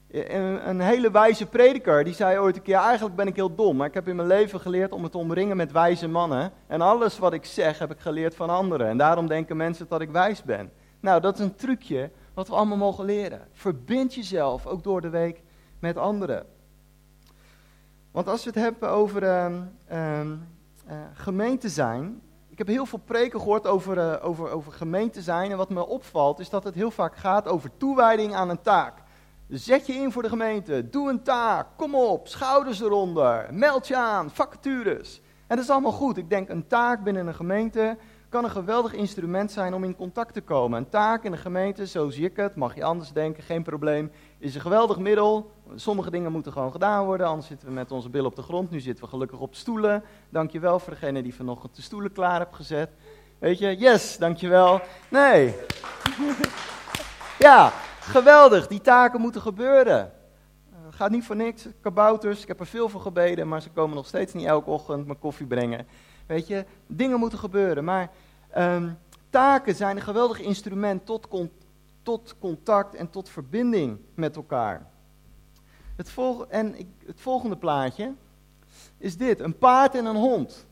Een, 0.10 0.80
hele 0.80 1.12
wijze 1.12 1.46
prediker, 1.46 2.04
die 2.04 2.14
zei 2.14 2.40
ooit 2.40 2.56
een 2.56 2.62
keer, 2.62 2.76
eigenlijk 2.76 3.16
ben 3.16 3.28
ik 3.28 3.36
heel 3.36 3.56
dom. 3.56 3.76
Maar 3.76 3.88
ik 3.88 3.94
heb 3.94 4.08
in 4.08 4.16
mijn 4.16 4.28
leven 4.28 4.60
geleerd 4.60 4.92
om 4.92 5.02
me 5.02 5.10
te 5.10 5.18
omringen 5.18 5.58
met 5.58 5.72
wijze 5.72 6.08
mannen. 6.08 6.52
En 6.68 6.82
alles 6.82 7.18
wat 7.18 7.34
ik 7.34 7.46
zeg, 7.46 7.80
heb 7.80 7.92
ik 7.92 8.00
geleerd 8.00 8.36
van 8.36 8.50
anderen. 8.50 8.88
En 8.88 8.98
daarom 8.98 9.28
denken 9.28 9.58
mensen 9.58 9.86
dat 9.90 10.02
ik 10.02 10.10
wijs 10.10 10.44
ben. 10.44 10.72
Nou, 11.00 11.22
dat 11.22 11.34
is 11.34 11.46
een 11.46 11.56
trucje 11.56 12.10
wat 12.34 12.48
we 12.48 12.56
allemaal 12.56 12.78
mogen 12.78 13.06
leren. 13.06 13.48
Verbind 13.52 14.14
jezelf, 14.14 14.66
ook 14.66 14.84
door 14.84 15.02
de 15.02 15.10
week, 15.10 15.42
met 15.80 15.98
anderen. 15.98 16.46
Want 18.12 18.28
als 18.28 18.44
we 18.44 18.50
het 18.50 18.60
hebben 18.60 18.90
over 18.90 19.24
uh, 19.24 19.54
uh, 19.92 20.20
uh, 20.22 20.98
gemeente 21.14 21.70
zijn. 21.70 22.22
Ik 22.56 22.62
heb 22.62 22.76
heel 22.76 22.86
veel 22.86 23.00
preken 23.06 23.40
gehoord 23.40 23.68
over, 23.68 23.98
uh, 23.98 24.26
over, 24.26 24.50
over 24.50 24.72
gemeente 24.72 25.22
zijn. 25.22 25.52
En 25.52 25.58
wat 25.58 25.70
me 25.70 25.88
opvalt 25.88 26.40
is 26.40 26.50
dat 26.50 26.64
het 26.64 26.76
heel 26.76 26.92
vaak 26.92 27.16
gaat 27.16 27.48
over 27.48 27.70
toewijding 27.78 28.34
aan 28.34 28.50
een 28.50 28.62
taak. 28.62 28.94
Zet 29.48 29.88
je 29.88 29.94
in 29.94 30.12
voor 30.12 30.22
de 30.22 30.30
gemeente, 30.30 30.90
doe 30.90 31.10
een 31.10 31.24
taak, 31.24 31.68
kom 31.76 31.96
op, 31.96 32.28
schouders 32.28 32.82
eronder, 32.82 33.48
meld 33.52 33.88
je 33.88 33.98
aan, 33.98 34.30
vacatures. 34.30 35.22
En 35.48 35.56
dat 35.56 35.66
is 35.66 35.70
allemaal 35.70 35.92
goed. 35.92 36.18
Ik 36.18 36.30
denk 36.30 36.50
een 36.50 36.68
taak 36.68 37.04
binnen 37.04 37.28
een 37.28 37.36
gemeente 37.36 37.98
kan 38.30 38.44
een 38.44 38.50
geweldig 38.50 38.94
instrument 38.94 39.52
zijn 39.52 39.74
om 39.74 39.84
in 39.84 39.96
contact 39.96 40.34
te 40.34 40.42
komen. 40.42 40.78
Een 40.78 40.90
taak 40.90 41.24
in 41.24 41.32
de 41.32 41.38
gemeente, 41.38 41.88
zo 41.88 42.10
zie 42.10 42.26
ik 42.26 42.36
het, 42.36 42.56
mag 42.56 42.76
je 42.76 42.84
anders 42.84 43.12
denken, 43.12 43.44
geen 43.44 43.64
probleem, 43.64 44.12
is 44.38 44.56
een 44.56 44.62
geweldig 44.62 45.00
middel. 45.00 45.52
Sommige 45.76 46.12
dingen 46.12 46.32
moeten 46.32 46.52
gewoon 46.52 46.72
gedaan 46.72 47.06
worden, 47.06 47.28
anders 47.28 47.48
zitten 47.48 47.68
we 47.68 47.74
met 47.74 47.92
onze 47.92 48.10
billen 48.10 48.30
op 48.30 48.36
de 48.36 48.42
grond. 48.42 48.70
Nu 48.72 48.80
zitten 48.80 49.04
we 49.04 49.10
gelukkig 49.10 49.40
op 49.40 49.56
stoelen. 49.56 50.04
Dankjewel 50.30 50.80
voor 50.80 50.94
degene 50.94 51.24
die 51.24 51.36
vanochtend 51.36 51.76
de 51.76 51.82
stoelen 51.82 52.12
klaar 52.12 52.40
hebt 52.40 52.56
gezet. 52.56 52.90
Weet 53.40 53.58
je, 53.58 53.78
yes, 53.78 54.18
dankjewel. 54.18 54.82
Nee. 55.10 55.56
ja, 57.40 57.72
geweldig, 58.00 58.68
die 58.68 58.82
taken 58.82 59.22
moeten 59.22 59.42
gebeuren. 59.42 60.12
Het 60.86 60.96
gaat 60.96 61.12
niet 61.12 61.26
voor 61.26 61.36
niks, 61.36 61.68
kabouters, 61.82 62.42
ik 62.42 62.48
heb 62.48 62.60
er 62.60 62.66
veel 62.66 62.90
voor 62.90 63.02
gebeden, 63.02 63.48
maar 63.48 63.62
ze 63.62 63.70
komen 63.70 63.96
nog 63.96 64.08
steeds 64.08 64.34
niet 64.34 64.46
elke 64.46 64.70
ochtend 64.70 65.06
mijn 65.06 65.20
koffie 65.20 65.46
brengen. 65.46 65.88
Weet 66.26 66.48
je, 66.48 66.66
dingen 66.88 67.20
moeten 67.20 67.40
gebeuren. 67.40 67.84
Maar 67.84 68.12
um, 68.58 68.98
taken 69.30 69.76
zijn 69.76 69.96
een 69.96 70.04
geweldig 70.04 70.40
instrument 70.40 71.06
tot, 71.06 71.28
tot, 72.04 72.36
contact 72.40 72.96
en 72.96 73.10
tot 73.10 73.30
verbinding 73.30 74.00
met 74.14 74.36
elkaar. 74.36 74.88
Het, 75.96 76.14
en 76.50 76.80
ik, 76.80 76.88
het 77.06 77.22
volgende 77.22 77.58
plaatje 77.58 78.14
is 78.98 79.18
dit: 79.18 79.40
een 79.40 79.58
paard 79.58 79.96
en 79.96 80.06
een 80.06 80.16
hond. 80.16 80.66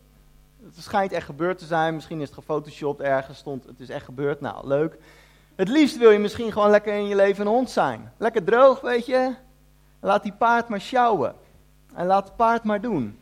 Het 0.64 0.84
schijnt 0.84 1.12
echt 1.12 1.26
gebeurd 1.26 1.58
te 1.58 1.66
zijn. 1.66 1.94
Misschien 1.94 2.22
is 2.22 2.28
het 2.28 2.38
gefotoshopt 2.38 3.02
ergens, 3.02 3.38
stond 3.38 3.66
het 3.66 3.80
is 3.80 3.90
echt 3.90 4.06
gebeurd. 4.06 4.42
Nou, 4.42 4.68
leuk. 4.68 4.98
Het 5.56 5.68
liefst 5.68 5.98
wil 5.98 6.12
je 6.12 6.20
misschien 6.20 6.52
gewoon 6.52 6.70
lekker 6.70 6.94
in 6.94 7.08
je 7.08 7.16
leven 7.16 7.46
een 7.46 7.52
hond 7.52 7.70
zijn. 7.70 8.12
Lekker 8.18 8.44
droog, 8.44 8.82
weet 8.82 9.06
je. 9.06 9.36
Laat 10.00 10.24
die 10.24 10.34
paard 10.34 10.68
maar 10.68 10.82
sjouwen. 10.82 11.36
En 11.94 12.06
laat 12.06 12.28
het 12.28 12.36
paard 12.36 12.64
maar 12.64 12.82
doen. 12.82 13.18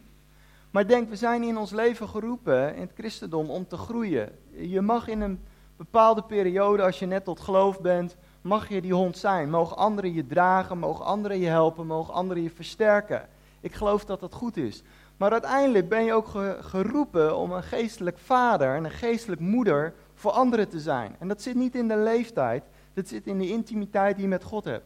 Maar 0.71 0.87
denk, 0.87 1.09
we 1.09 1.15
zijn 1.15 1.43
in 1.43 1.57
ons 1.57 1.71
leven 1.71 2.09
geroepen, 2.09 2.75
in 2.75 2.81
het 2.81 2.91
christendom, 2.95 3.49
om 3.49 3.67
te 3.67 3.77
groeien. 3.77 4.29
Je 4.51 4.81
mag 4.81 5.07
in 5.07 5.21
een 5.21 5.39
bepaalde 5.77 6.23
periode, 6.23 6.83
als 6.83 6.99
je 6.99 7.05
net 7.05 7.23
tot 7.23 7.39
geloof 7.39 7.81
bent, 7.81 8.15
mag 8.41 8.69
je 8.69 8.81
die 8.81 8.93
hond 8.93 9.17
zijn. 9.17 9.49
Mogen 9.49 9.77
anderen 9.77 10.13
je 10.13 10.27
dragen, 10.27 10.77
mogen 10.77 11.05
anderen 11.05 11.39
je 11.39 11.47
helpen, 11.47 11.87
mogen 11.87 12.13
anderen 12.13 12.43
je 12.43 12.49
versterken. 12.49 13.27
Ik 13.59 13.73
geloof 13.73 14.05
dat 14.05 14.19
dat 14.19 14.33
goed 14.33 14.57
is. 14.57 14.83
Maar 15.17 15.31
uiteindelijk 15.31 15.89
ben 15.89 16.03
je 16.03 16.13
ook 16.13 16.27
geroepen 16.59 17.37
om 17.37 17.51
een 17.51 17.63
geestelijk 17.63 18.17
vader 18.17 18.75
en 18.75 18.83
een 18.83 18.91
geestelijk 18.91 19.41
moeder 19.41 19.93
voor 20.13 20.31
anderen 20.31 20.69
te 20.69 20.79
zijn. 20.79 21.15
En 21.19 21.27
dat 21.27 21.41
zit 21.41 21.55
niet 21.55 21.75
in 21.75 21.87
de 21.87 21.97
leeftijd, 21.97 22.63
dat 22.93 23.07
zit 23.07 23.27
in 23.27 23.37
de 23.37 23.49
intimiteit 23.49 24.15
die 24.15 24.23
je 24.23 24.29
met 24.29 24.43
God 24.43 24.63
hebt. 24.63 24.85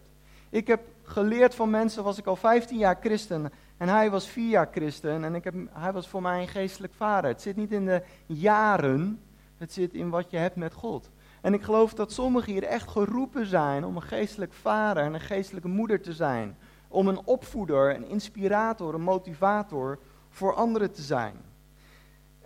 Ik 0.50 0.68
heb 0.68 0.82
geleerd 1.04 1.56
van 1.56 1.70
mensen, 1.70 2.04
was 2.04 2.18
ik 2.18 2.26
al 2.26 2.36
15 2.36 2.78
jaar 2.78 2.98
christen 3.02 3.52
en 3.78 3.88
hij 3.88 4.10
was 4.10 4.28
4 4.28 4.50
jaar 4.50 4.70
christen 4.72 5.24
en 5.24 5.36
ik 5.36 5.44
heb, 5.44 5.54
hij 5.72 5.92
was 5.92 6.08
voor 6.08 6.22
mij 6.22 6.42
een 6.42 6.48
geestelijk 6.48 6.94
vader. 6.94 7.30
Het 7.30 7.42
zit 7.42 7.56
niet 7.56 7.72
in 7.72 7.86
de 7.86 8.04
jaren, 8.26 9.22
het 9.58 9.74
zit 9.74 9.94
in 9.94 10.10
wat 10.10 10.32
je 10.32 10.38
hebt 10.38 10.56
met 10.56 10.74
God. 10.74 11.10
En 11.46 11.54
ik 11.54 11.62
geloof 11.62 11.94
dat 11.94 12.12
sommigen 12.12 12.52
hier 12.52 12.64
echt 12.64 12.90
geroepen 12.90 13.46
zijn 13.46 13.86
om 13.86 13.96
een 13.96 14.02
geestelijk 14.02 14.54
vader 14.54 15.04
en 15.04 15.14
een 15.14 15.20
geestelijke 15.20 15.68
moeder 15.68 16.02
te 16.02 16.14
zijn. 16.14 16.58
Om 16.88 17.08
een 17.08 17.26
opvoeder, 17.26 17.96
een 17.96 18.08
inspirator, 18.08 18.94
een 18.94 19.02
motivator 19.02 20.00
voor 20.30 20.54
anderen 20.54 20.92
te 20.92 21.02
zijn. 21.02 21.36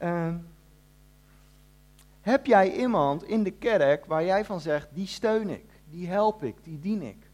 Uh, 0.03 0.35
heb 2.21 2.45
jij 2.45 2.71
iemand 2.73 3.23
in 3.23 3.43
de 3.43 3.51
kerk 3.51 4.05
waar 4.05 4.23
jij 4.23 4.45
van 4.45 4.59
zegt, 4.59 4.87
die 4.93 5.07
steun 5.07 5.49
ik, 5.49 5.69
die 5.89 6.07
help 6.07 6.43
ik, 6.43 6.55
die 6.63 6.79
dien 6.79 7.01
ik? 7.01 7.29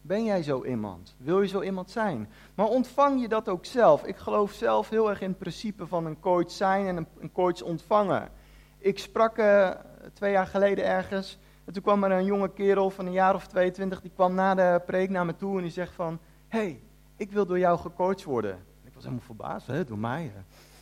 Ben 0.00 0.24
jij 0.24 0.42
zo 0.42 0.64
iemand? 0.64 1.14
Wil 1.18 1.42
je 1.42 1.48
zo 1.48 1.62
iemand 1.62 1.90
zijn? 1.90 2.28
Maar 2.54 2.66
ontvang 2.66 3.20
je 3.20 3.28
dat 3.28 3.48
ook 3.48 3.64
zelf? 3.64 4.04
Ik 4.04 4.16
geloof 4.16 4.52
zelf 4.52 4.88
heel 4.88 5.10
erg 5.10 5.20
in 5.20 5.28
het 5.28 5.38
principe 5.38 5.86
van 5.86 6.06
een 6.06 6.20
coach 6.20 6.50
zijn 6.50 6.86
en 6.86 7.06
een, 7.18 7.32
coach 7.32 7.62
ontvangen. 7.62 8.30
Ik 8.78 8.98
sprak 8.98 9.38
uh, 9.38 9.70
twee 10.12 10.32
jaar 10.32 10.46
geleden 10.46 10.84
ergens. 10.84 11.38
En 11.64 11.72
toen 11.72 11.82
kwam 11.82 12.04
er 12.04 12.10
een 12.10 12.24
jonge 12.24 12.52
kerel 12.52 12.90
van 12.90 13.06
een 13.06 13.12
jaar 13.12 13.34
of 13.34 13.46
22. 13.46 14.00
Die 14.00 14.10
kwam 14.14 14.34
na 14.34 14.54
de 14.54 14.82
preek 14.86 15.10
naar 15.10 15.26
me 15.26 15.36
toe 15.36 15.56
en 15.56 15.62
die 15.62 15.72
zegt 15.72 15.92
van... 15.92 16.18
hey, 16.48 16.80
ik 17.16 17.32
wil 17.32 17.46
door 17.46 17.58
jou 17.58 17.78
gecoacht 17.78 18.24
worden. 18.24 18.58
ik 18.84 18.94
was 18.94 19.02
helemaal 19.02 19.24
verbaasd, 19.24 19.66
hè, 19.66 19.84
door 19.84 19.98
mij. 19.98 20.32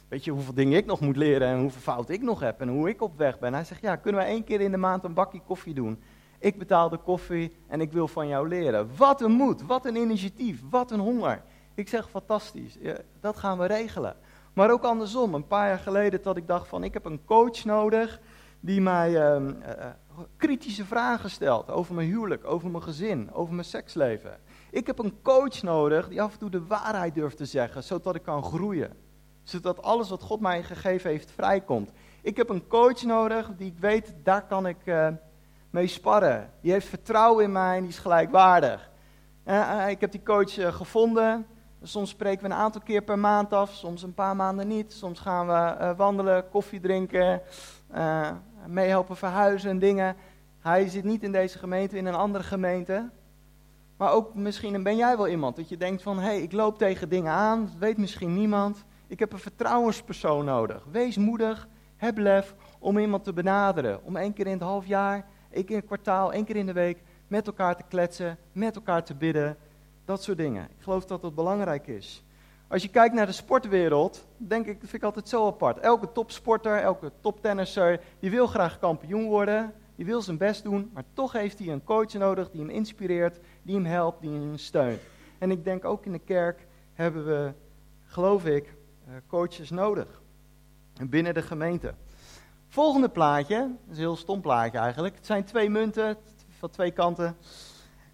Weet 0.09 0.25
je 0.25 0.31
hoeveel 0.31 0.55
dingen 0.55 0.79
ik 0.79 0.87
nog 0.87 1.01
moet 1.01 1.17
leren 1.17 1.49
en 1.49 1.61
hoeveel 1.61 1.81
fouten 1.81 2.15
ik 2.15 2.23
nog 2.23 2.41
heb 2.41 2.61
en 2.61 2.69
hoe 2.69 2.89
ik 2.89 3.03
op 3.03 3.17
weg 3.17 3.39
ben. 3.39 3.55
Hij 3.55 3.65
zegt, 3.65 3.81
ja, 3.81 3.97
kunnen 3.97 4.21
we 4.21 4.27
één 4.27 4.45
keer 4.45 4.61
in 4.61 4.71
de 4.71 4.77
maand 4.77 5.05
een 5.05 5.15
bakje 5.15 5.41
koffie 5.41 5.75
doen? 5.75 6.03
Ik 6.39 6.59
betaal 6.59 6.89
de 6.89 6.99
koffie 6.99 7.57
en 7.69 7.81
ik 7.81 7.93
wil 7.93 8.09
van 8.09 8.29
jou 8.29 8.49
leren. 8.49 8.91
Wat 8.97 9.21
een 9.21 9.33
moed, 9.33 9.63
wat 9.63 9.87
een 9.87 9.97
initiatief, 9.97 10.63
wat 10.71 10.91
een 10.91 11.01
honger. 11.01 11.43
Ik 11.75 11.89
zeg, 11.89 12.11
fantastisch, 12.11 12.79
dat 13.21 13.37
gaan 13.37 13.59
we 13.59 13.67
regelen. 13.67 14.17
Maar 14.53 14.71
ook 14.71 14.83
andersom, 14.83 15.35
een 15.35 15.47
paar 15.47 15.69
jaar 15.69 15.79
geleden 15.79 16.23
dat 16.23 16.37
ik 16.37 16.47
dacht 16.47 16.69
van, 16.69 16.85
ik 16.85 16.93
heb 16.93 17.05
een 17.05 17.25
coach 17.25 17.65
nodig 17.65 18.21
die 18.65 18.81
mij 18.81 19.37
uh, 19.37 19.53
kritische 20.37 20.85
vragen 20.85 21.31
stelt 21.31 21.71
over 21.71 21.95
mijn 21.95 22.09
huwelijk, 22.09 22.45
over 22.45 22.71
mijn 22.71 22.83
gezin, 22.83 23.33
over 23.33 23.55
mijn 23.55 23.67
seksleven. 23.67 24.39
Ik 24.71 24.87
heb 24.87 24.99
een 24.99 25.23
coach 25.23 25.63
nodig 25.63 26.09
die 26.09 26.23
af 26.23 26.33
en 26.33 26.39
toe 26.39 26.51
de 26.51 26.67
waarheid 26.67 27.15
durft 27.15 27.37
te 27.37 27.45
zeggen, 27.45 27.83
zodat 27.83 28.15
ik 28.15 28.23
kan 28.23 28.43
groeien. 28.43 28.97
Zodat 29.43 29.83
alles 29.83 30.09
wat 30.09 30.23
God 30.23 30.41
mij 30.41 30.63
gegeven 30.63 31.11
heeft 31.11 31.31
vrijkomt. 31.31 31.91
Ik 32.23 32.37
heb 32.37 32.49
een 32.49 32.67
coach 32.67 33.03
nodig 33.03 33.51
die 33.57 33.67
ik 33.67 33.79
weet, 33.79 34.15
daar 34.23 34.47
kan 34.47 34.67
ik 34.67 34.77
uh, 34.85 35.09
mee 35.71 35.87
sparren. 35.87 36.51
Die 36.61 36.73
heeft 36.73 36.89
vertrouwen 36.89 37.45
in 37.45 37.53
mij 37.53 37.77
en 37.77 37.81
die 37.81 37.91
is 37.91 37.99
gelijkwaardig. 37.99 38.91
Ik 39.89 40.01
heb 40.01 40.13
die 40.13 40.23
coach 40.23 40.77
gevonden. 40.77 41.47
Soms 41.83 42.11
spreken 42.11 42.43
we 42.43 42.51
een 42.51 42.61
aantal 42.61 42.81
keer 42.81 43.03
per 43.03 43.19
maand 43.19 43.53
af, 43.53 43.73
soms 43.73 44.03
een 44.03 44.15
paar 44.15 44.37
maanden 44.37 44.69
niet. 44.69 44.93
Soms 44.93 45.21
gaan 45.21 45.47
we 45.47 45.95
wandelen, 45.97 46.49
koffie 46.49 46.81
drinken, 46.81 47.43
meehelpen 48.67 49.17
verhuizen 49.17 49.71
en 49.71 49.79
dingen. 49.79 50.17
Hij 50.61 50.89
zit 50.89 51.05
niet 51.05 51.23
in 51.23 51.33
deze 51.33 51.59
gemeente, 51.59 51.97
in 51.97 52.07
een 52.07 52.15
andere 52.15 52.45
gemeente. 52.45 53.11
Maar 53.97 54.13
ook 54.13 54.35
misschien 54.35 54.83
ben 54.83 54.97
jij 54.97 55.17
wel 55.17 55.29
iemand 55.29 55.57
dat 55.57 55.69
je 55.69 55.77
denkt 55.77 56.03
van, 56.03 56.19
hé, 56.19 56.25
hey, 56.25 56.43
ik 56.43 56.53
loop 56.53 56.79
tegen 56.79 57.09
dingen 57.09 57.33
aan, 57.33 57.65
dat 57.65 57.79
weet 57.79 57.99
misschien 57.99 58.35
niemand. 58.35 58.85
Ik 59.07 59.19
heb 59.19 59.33
een 59.33 59.39
vertrouwenspersoon 59.39 60.45
nodig. 60.45 60.85
Wees 60.91 61.17
moedig, 61.17 61.69
heb 61.97 62.19
lef 62.19 62.55
om 62.79 62.99
iemand 62.99 63.25
te 63.25 63.33
benaderen. 63.33 64.05
Om 64.05 64.17
één 64.17 64.33
keer 64.33 64.47
in 64.47 64.53
het 64.53 64.63
half 64.63 64.87
jaar, 64.87 65.27
één 65.51 65.65
keer 65.65 65.75
in 65.75 65.77
het 65.77 65.87
kwartaal, 65.87 66.33
één 66.33 66.45
keer 66.45 66.57
in 66.57 66.67
de 66.67 66.73
week 66.73 67.03
met 67.29 67.47
elkaar 67.47 67.77
te 67.77 67.83
kletsen, 67.89 68.39
met 68.53 68.77
elkaar 68.77 69.05
te 69.05 69.15
bidden. 69.15 69.57
Dat 70.05 70.23
soort 70.23 70.39
dingen. 70.39 70.65
Ik 70.65 70.83
geloof 70.83 71.05
dat 71.05 71.23
dat 71.23 71.35
belangrijk 71.35 71.87
is. 71.87 72.25
Als 72.73 72.83
je 72.83 72.89
kijkt 72.89 73.15
naar 73.15 73.27
de 73.27 73.33
sportwereld, 73.33 74.27
denk 74.37 74.67
ik, 74.67 74.79
vind 74.79 74.93
ik 74.93 75.03
altijd 75.03 75.29
zo 75.29 75.47
apart. 75.47 75.79
Elke 75.79 76.13
topsporter, 76.13 76.77
elke 76.77 77.13
toptennisser, 77.21 78.01
die 78.19 78.31
wil 78.31 78.47
graag 78.47 78.79
kampioen 78.79 79.25
worden. 79.25 79.75
Die 79.97 80.07
wil 80.07 80.23
zijn 80.23 80.37
best 80.37 80.63
doen, 80.63 80.91
maar 80.93 81.05
toch 81.13 81.33
heeft 81.33 81.59
hij 81.59 81.69
een 81.69 81.85
coach 81.85 82.13
nodig 82.13 82.51
die 82.51 82.61
hem 82.61 82.71
inspireert, 82.71 83.39
die 83.63 83.75
hem 83.75 83.85
helpt, 83.85 84.21
die 84.21 84.31
hem 84.31 84.57
steunt. 84.57 85.01
En 85.39 85.51
ik 85.51 85.65
denk 85.65 85.85
ook 85.85 86.07
in 86.07 86.13
de 86.13 86.19
kerk 86.19 86.67
hebben 86.95 87.27
we, 87.27 87.53
geloof 88.07 88.45
ik, 88.45 88.75
eh, 89.07 89.15
coaches 89.27 89.71
nodig. 89.71 90.23
Binnen 91.03 91.35
de 91.35 91.43
gemeente. 91.43 91.95
Volgende 92.69 93.09
plaatje, 93.09 93.57
dat 93.57 93.91
is 93.91 93.97
een 93.97 94.03
heel 94.03 94.17
stom 94.17 94.41
plaatje 94.41 94.79
eigenlijk. 94.79 95.15
Het 95.15 95.27
zijn 95.27 95.45
twee 95.45 95.71
munten 95.71 96.17
van 96.59 96.71
twee 96.71 96.91
kanten. 96.91 97.37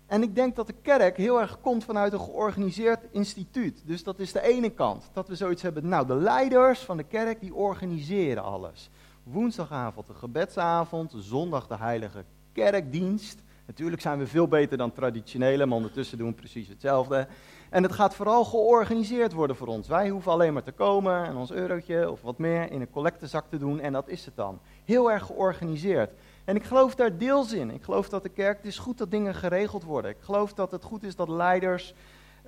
En 0.08 0.22
ik 0.22 0.34
denk 0.34 0.56
dat 0.56 0.66
de 0.66 0.74
kerk 0.82 1.16
heel 1.16 1.40
erg 1.40 1.60
komt 1.60 1.84
vanuit 1.84 2.12
een 2.12 2.20
georganiseerd 2.20 3.04
instituut. 3.10 3.82
Dus 3.86 4.02
dat 4.02 4.18
is 4.18 4.32
de 4.32 4.42
ene 4.42 4.70
kant. 4.70 5.10
Dat 5.12 5.28
we 5.28 5.34
zoiets 5.34 5.62
hebben. 5.62 5.88
Nou, 5.88 6.06
de 6.06 6.14
leiders 6.14 6.80
van 6.80 6.96
de 6.96 7.02
kerk 7.02 7.40
die 7.40 7.54
organiseren 7.54 8.42
alles. 8.42 8.90
Woensdagavond 9.22 10.06
de 10.06 10.14
gebedsavond, 10.14 11.14
zondag 11.16 11.66
de 11.66 11.76
heilige 11.76 12.24
kerkdienst. 12.52 13.42
Natuurlijk 13.66 14.02
zijn 14.02 14.18
we 14.18 14.26
veel 14.26 14.48
beter 14.48 14.78
dan 14.78 14.92
traditionele, 14.92 15.66
maar 15.66 15.76
ondertussen 15.76 16.18
doen 16.18 16.28
we 16.28 16.34
precies 16.34 16.68
hetzelfde. 16.68 17.26
En 17.70 17.82
het 17.82 17.92
gaat 17.92 18.14
vooral 18.14 18.44
georganiseerd 18.44 19.32
worden 19.32 19.56
voor 19.56 19.66
ons. 19.66 19.88
Wij 19.88 20.08
hoeven 20.08 20.32
alleen 20.32 20.52
maar 20.52 20.62
te 20.62 20.72
komen 20.72 21.24
en 21.24 21.36
ons 21.36 21.52
eurotje 21.52 22.10
of 22.10 22.22
wat 22.22 22.38
meer 22.38 22.70
in 22.70 22.80
een 22.80 22.90
collectezak 22.90 23.44
te 23.48 23.58
doen 23.58 23.80
en 23.80 23.92
dat 23.92 24.08
is 24.08 24.24
het 24.24 24.36
dan. 24.36 24.58
Heel 24.84 25.10
erg 25.12 25.26
georganiseerd. 25.26 26.10
En 26.48 26.56
ik 26.56 26.64
geloof 26.64 26.94
daar 26.94 27.18
deels 27.18 27.52
in. 27.52 27.70
Ik 27.70 27.82
geloof 27.82 28.08
dat 28.08 28.22
de 28.22 28.28
kerk, 28.28 28.56
het 28.56 28.66
is 28.66 28.78
goed 28.78 28.98
dat 28.98 29.10
dingen 29.10 29.34
geregeld 29.34 29.82
worden. 29.82 30.10
Ik 30.10 30.20
geloof 30.20 30.54
dat 30.54 30.70
het 30.70 30.84
goed 30.84 31.02
is 31.02 31.16
dat 31.16 31.28
leiders 31.28 31.94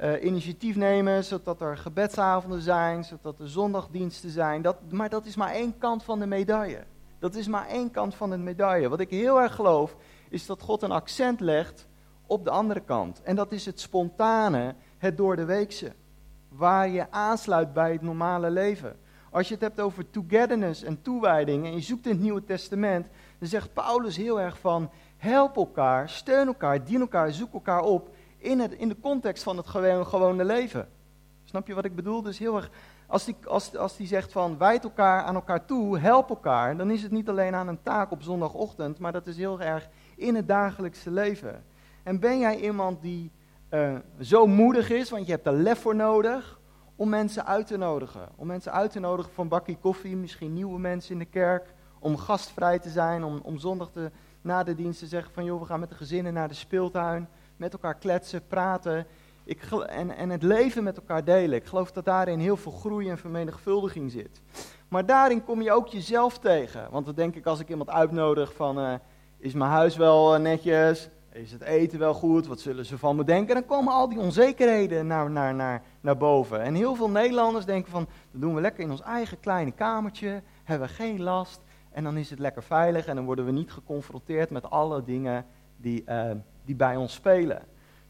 uh, 0.03 0.25
initiatief 0.25 0.77
nemen, 0.77 1.25
zodat 1.25 1.61
er 1.61 1.77
gebedsavonden 1.77 2.61
zijn, 2.61 3.05
zodat 3.05 3.41
er 3.41 3.49
zondagdiensten 3.49 4.31
zijn. 4.31 4.63
Dat, 4.63 4.77
maar 4.91 5.09
dat 5.09 5.27
is 5.27 5.37
maar 5.37 5.53
één 5.53 5.79
kant 5.79 6.03
van 6.03 6.19
de 6.19 6.27
medaille. 6.27 6.85
Dat 7.19 7.35
is 7.35 7.49
maar 7.49 7.67
één 7.69 7.91
kant 7.91 8.15
van 8.15 8.31
de 8.31 8.39
medaille. 8.39 8.89
Wat 8.89 9.01
ik 9.01 9.11
heel 9.11 9.41
erg 9.41 9.55
geloof, 9.55 9.97
is 10.29 10.47
dat 10.47 10.63
God 10.63 10.83
een 10.83 10.93
accent 10.93 11.41
legt 11.41 11.87
op 12.27 12.45
de 12.45 12.51
andere 12.51 12.81
kant. 12.81 13.23
En 13.23 13.37
dat 13.37 13.53
is 13.53 13.67
het 13.67 13.81
spontane, 13.81 14.75
het 14.99 15.17
door 15.17 15.37
de 15.37 15.45
weekse. 15.45 15.93
Waar 16.49 16.89
je 16.89 17.11
aansluit 17.11 17.73
bij 17.73 17.93
het 17.93 18.03
normale 18.03 18.51
leven. 18.51 18.97
Als 19.31 19.49
je 19.49 19.55
het 19.55 19.63
hebt 19.63 19.81
over 19.81 20.11
togetherness 20.11 20.83
en 20.83 21.03
toewijding 21.03 21.67
en 21.67 21.73
je 21.73 21.81
zoekt 21.81 22.07
in 22.07 22.13
het 22.13 22.21
Nieuwe 22.21 22.45
Testament, 22.45 23.07
dan 23.41 23.49
zegt 23.49 23.73
Paulus 23.73 24.17
heel 24.17 24.41
erg 24.41 24.59
van 24.59 24.91
help 25.17 25.57
elkaar, 25.57 26.09
steun 26.09 26.47
elkaar, 26.47 26.85
dien 26.85 27.01
elkaar, 27.01 27.33
zoek 27.33 27.53
elkaar 27.53 27.83
op 27.83 28.15
in, 28.39 28.61
het, 28.61 28.73
in 28.73 28.89
de 28.89 29.01
context 29.01 29.43
van 29.43 29.57
het 29.57 29.67
gewone, 29.67 30.45
leven. 30.45 30.89
Snap 31.45 31.67
je 31.67 31.75
wat 31.75 31.85
ik 31.85 31.95
bedoel? 31.95 32.23
Dus 32.23 32.39
heel 32.39 32.57
erg, 32.57 32.71
als 33.07 33.25
die, 33.25 33.37
als, 33.47 33.77
als 33.77 33.97
die 33.97 34.07
zegt 34.07 34.33
van 34.33 34.59
wijd 34.59 34.85
elkaar 34.85 35.23
aan 35.23 35.35
elkaar 35.35 35.65
toe, 35.65 35.99
help 35.99 36.29
elkaar, 36.29 36.77
dan 36.77 36.91
is 36.91 37.03
het 37.03 37.11
niet 37.11 37.29
alleen 37.29 37.55
aan 37.55 37.69
een 37.69 37.83
taak 37.83 38.11
op 38.11 38.23
zondagochtend, 38.23 38.99
maar 38.99 39.13
dat 39.13 39.27
is 39.27 39.37
heel 39.37 39.61
erg 39.61 39.89
in 40.17 40.35
het 40.35 40.49
dagelijkse 40.49 41.11
leven. 41.11 41.65
En 42.03 42.21
ben 42.21 42.39
jij 42.39 42.61
iemand 42.61 43.03
die 43.03 43.31
uh, 43.71 43.95
zo 44.21 44.47
moedig 44.47 44.91
is, 44.91 45.11
want 45.11 45.27
je 45.27 45.33
hebt 45.33 45.47
er 45.47 45.53
lef 45.53 45.81
voor 45.81 45.95
nodig, 45.95 46.59
om 46.97 47.09
mensen 47.09 47.47
uit 47.47 47.67
te 47.67 47.77
nodigen. 47.77 48.29
Om 48.37 48.47
mensen 48.47 48.73
uit 48.73 48.91
te 48.91 49.01
nodigen 49.01 49.33
voor 49.33 49.45
een 49.45 49.51
bakje 49.51 49.77
koffie, 49.77 50.17
misschien 50.17 50.53
nieuwe 50.53 50.79
mensen 50.79 51.13
in 51.13 51.19
de 51.19 51.25
kerk, 51.25 51.75
om 52.01 52.17
gastvrij 52.17 52.79
te 52.79 52.91
zijn, 52.91 53.25
om, 53.25 53.41
om 53.43 53.59
zondag 53.59 53.91
na 54.41 54.63
de 54.63 54.75
dienst 54.75 54.99
te 54.99 55.07
zeggen 55.07 55.33
van 55.33 55.45
joh, 55.45 55.61
we 55.61 55.67
gaan 55.67 55.81
met 55.81 55.89
de 55.89 55.95
gezinnen 55.95 56.33
naar 56.33 56.49
de 56.49 56.55
speeltuin, 56.55 57.29
met 57.57 57.73
elkaar 57.73 57.95
kletsen, 57.95 58.47
praten 58.47 59.07
ik, 59.45 59.63
en, 59.87 60.17
en 60.17 60.31
het 60.31 60.43
leven 60.43 60.85
met 60.85 60.97
elkaar 60.97 61.25
delen. 61.25 61.59
Ik 61.59 61.65
geloof 61.65 61.93
dat 61.93 62.05
daarin 62.05 62.39
heel 62.39 62.57
veel 62.57 62.73
groei 62.73 63.09
en 63.09 63.19
vermenigvuldiging 63.19 64.11
zit. 64.11 64.41
Maar 64.89 65.07
daarin 65.07 65.45
kom 65.45 65.63
je 65.63 65.73
ook 65.73 65.89
jezelf 65.89 66.39
tegen. 66.39 66.89
Want 66.91 67.07
dan 67.07 67.15
denk 67.15 67.35
ik 67.35 67.47
als 67.47 67.61
ik 67.61 67.69
iemand 67.69 67.91
uitnodig 67.91 68.55
van, 68.55 68.79
uh, 68.79 68.95
is 69.39 69.53
mijn 69.53 69.71
huis 69.71 69.97
wel 69.97 70.35
uh, 70.35 70.41
netjes? 70.41 71.09
Is 71.33 71.53
het 71.53 71.63
eten 71.63 71.99
wel 71.99 72.15
goed? 72.15 72.47
Wat 72.47 72.61
zullen 72.61 72.87
ze 72.87 72.99
van 72.99 73.17
me 73.17 73.25
denken? 73.25 73.55
Dan 73.55 73.67
komen 73.67 73.93
al 73.93 74.09
die 74.09 74.19
onzekerheden 74.19 75.07
naar, 75.07 75.31
naar, 75.31 75.55
naar, 75.55 75.83
naar 76.01 76.17
boven. 76.17 76.61
En 76.61 76.75
heel 76.75 76.95
veel 76.95 77.11
Nederlanders 77.11 77.65
denken 77.65 77.91
van, 77.91 78.07
dat 78.31 78.41
doen 78.41 78.55
we 78.55 78.61
lekker 78.61 78.85
in 78.85 78.91
ons 78.91 79.03
eigen 79.03 79.41
kleine 79.41 79.73
kamertje, 79.73 80.43
hebben 80.65 80.89
we 80.89 80.95
geen 80.95 81.23
last. 81.23 81.61
En 81.91 82.05
dan 82.05 82.17
is 82.17 82.31
het 82.31 82.39
lekker 82.39 82.63
veilig 82.63 83.07
en 83.07 83.17
dan 83.17 83.25
worden 83.25 83.45
we 83.45 83.51
niet 83.51 83.73
geconfronteerd 83.73 84.51
met 84.51 84.71
alle 84.71 85.05
dingen 85.05 85.47
die, 85.77 86.05
uh, 86.07 86.31
die 86.65 86.75
bij 86.75 86.97
ons 86.97 87.15
spelen. 87.15 87.63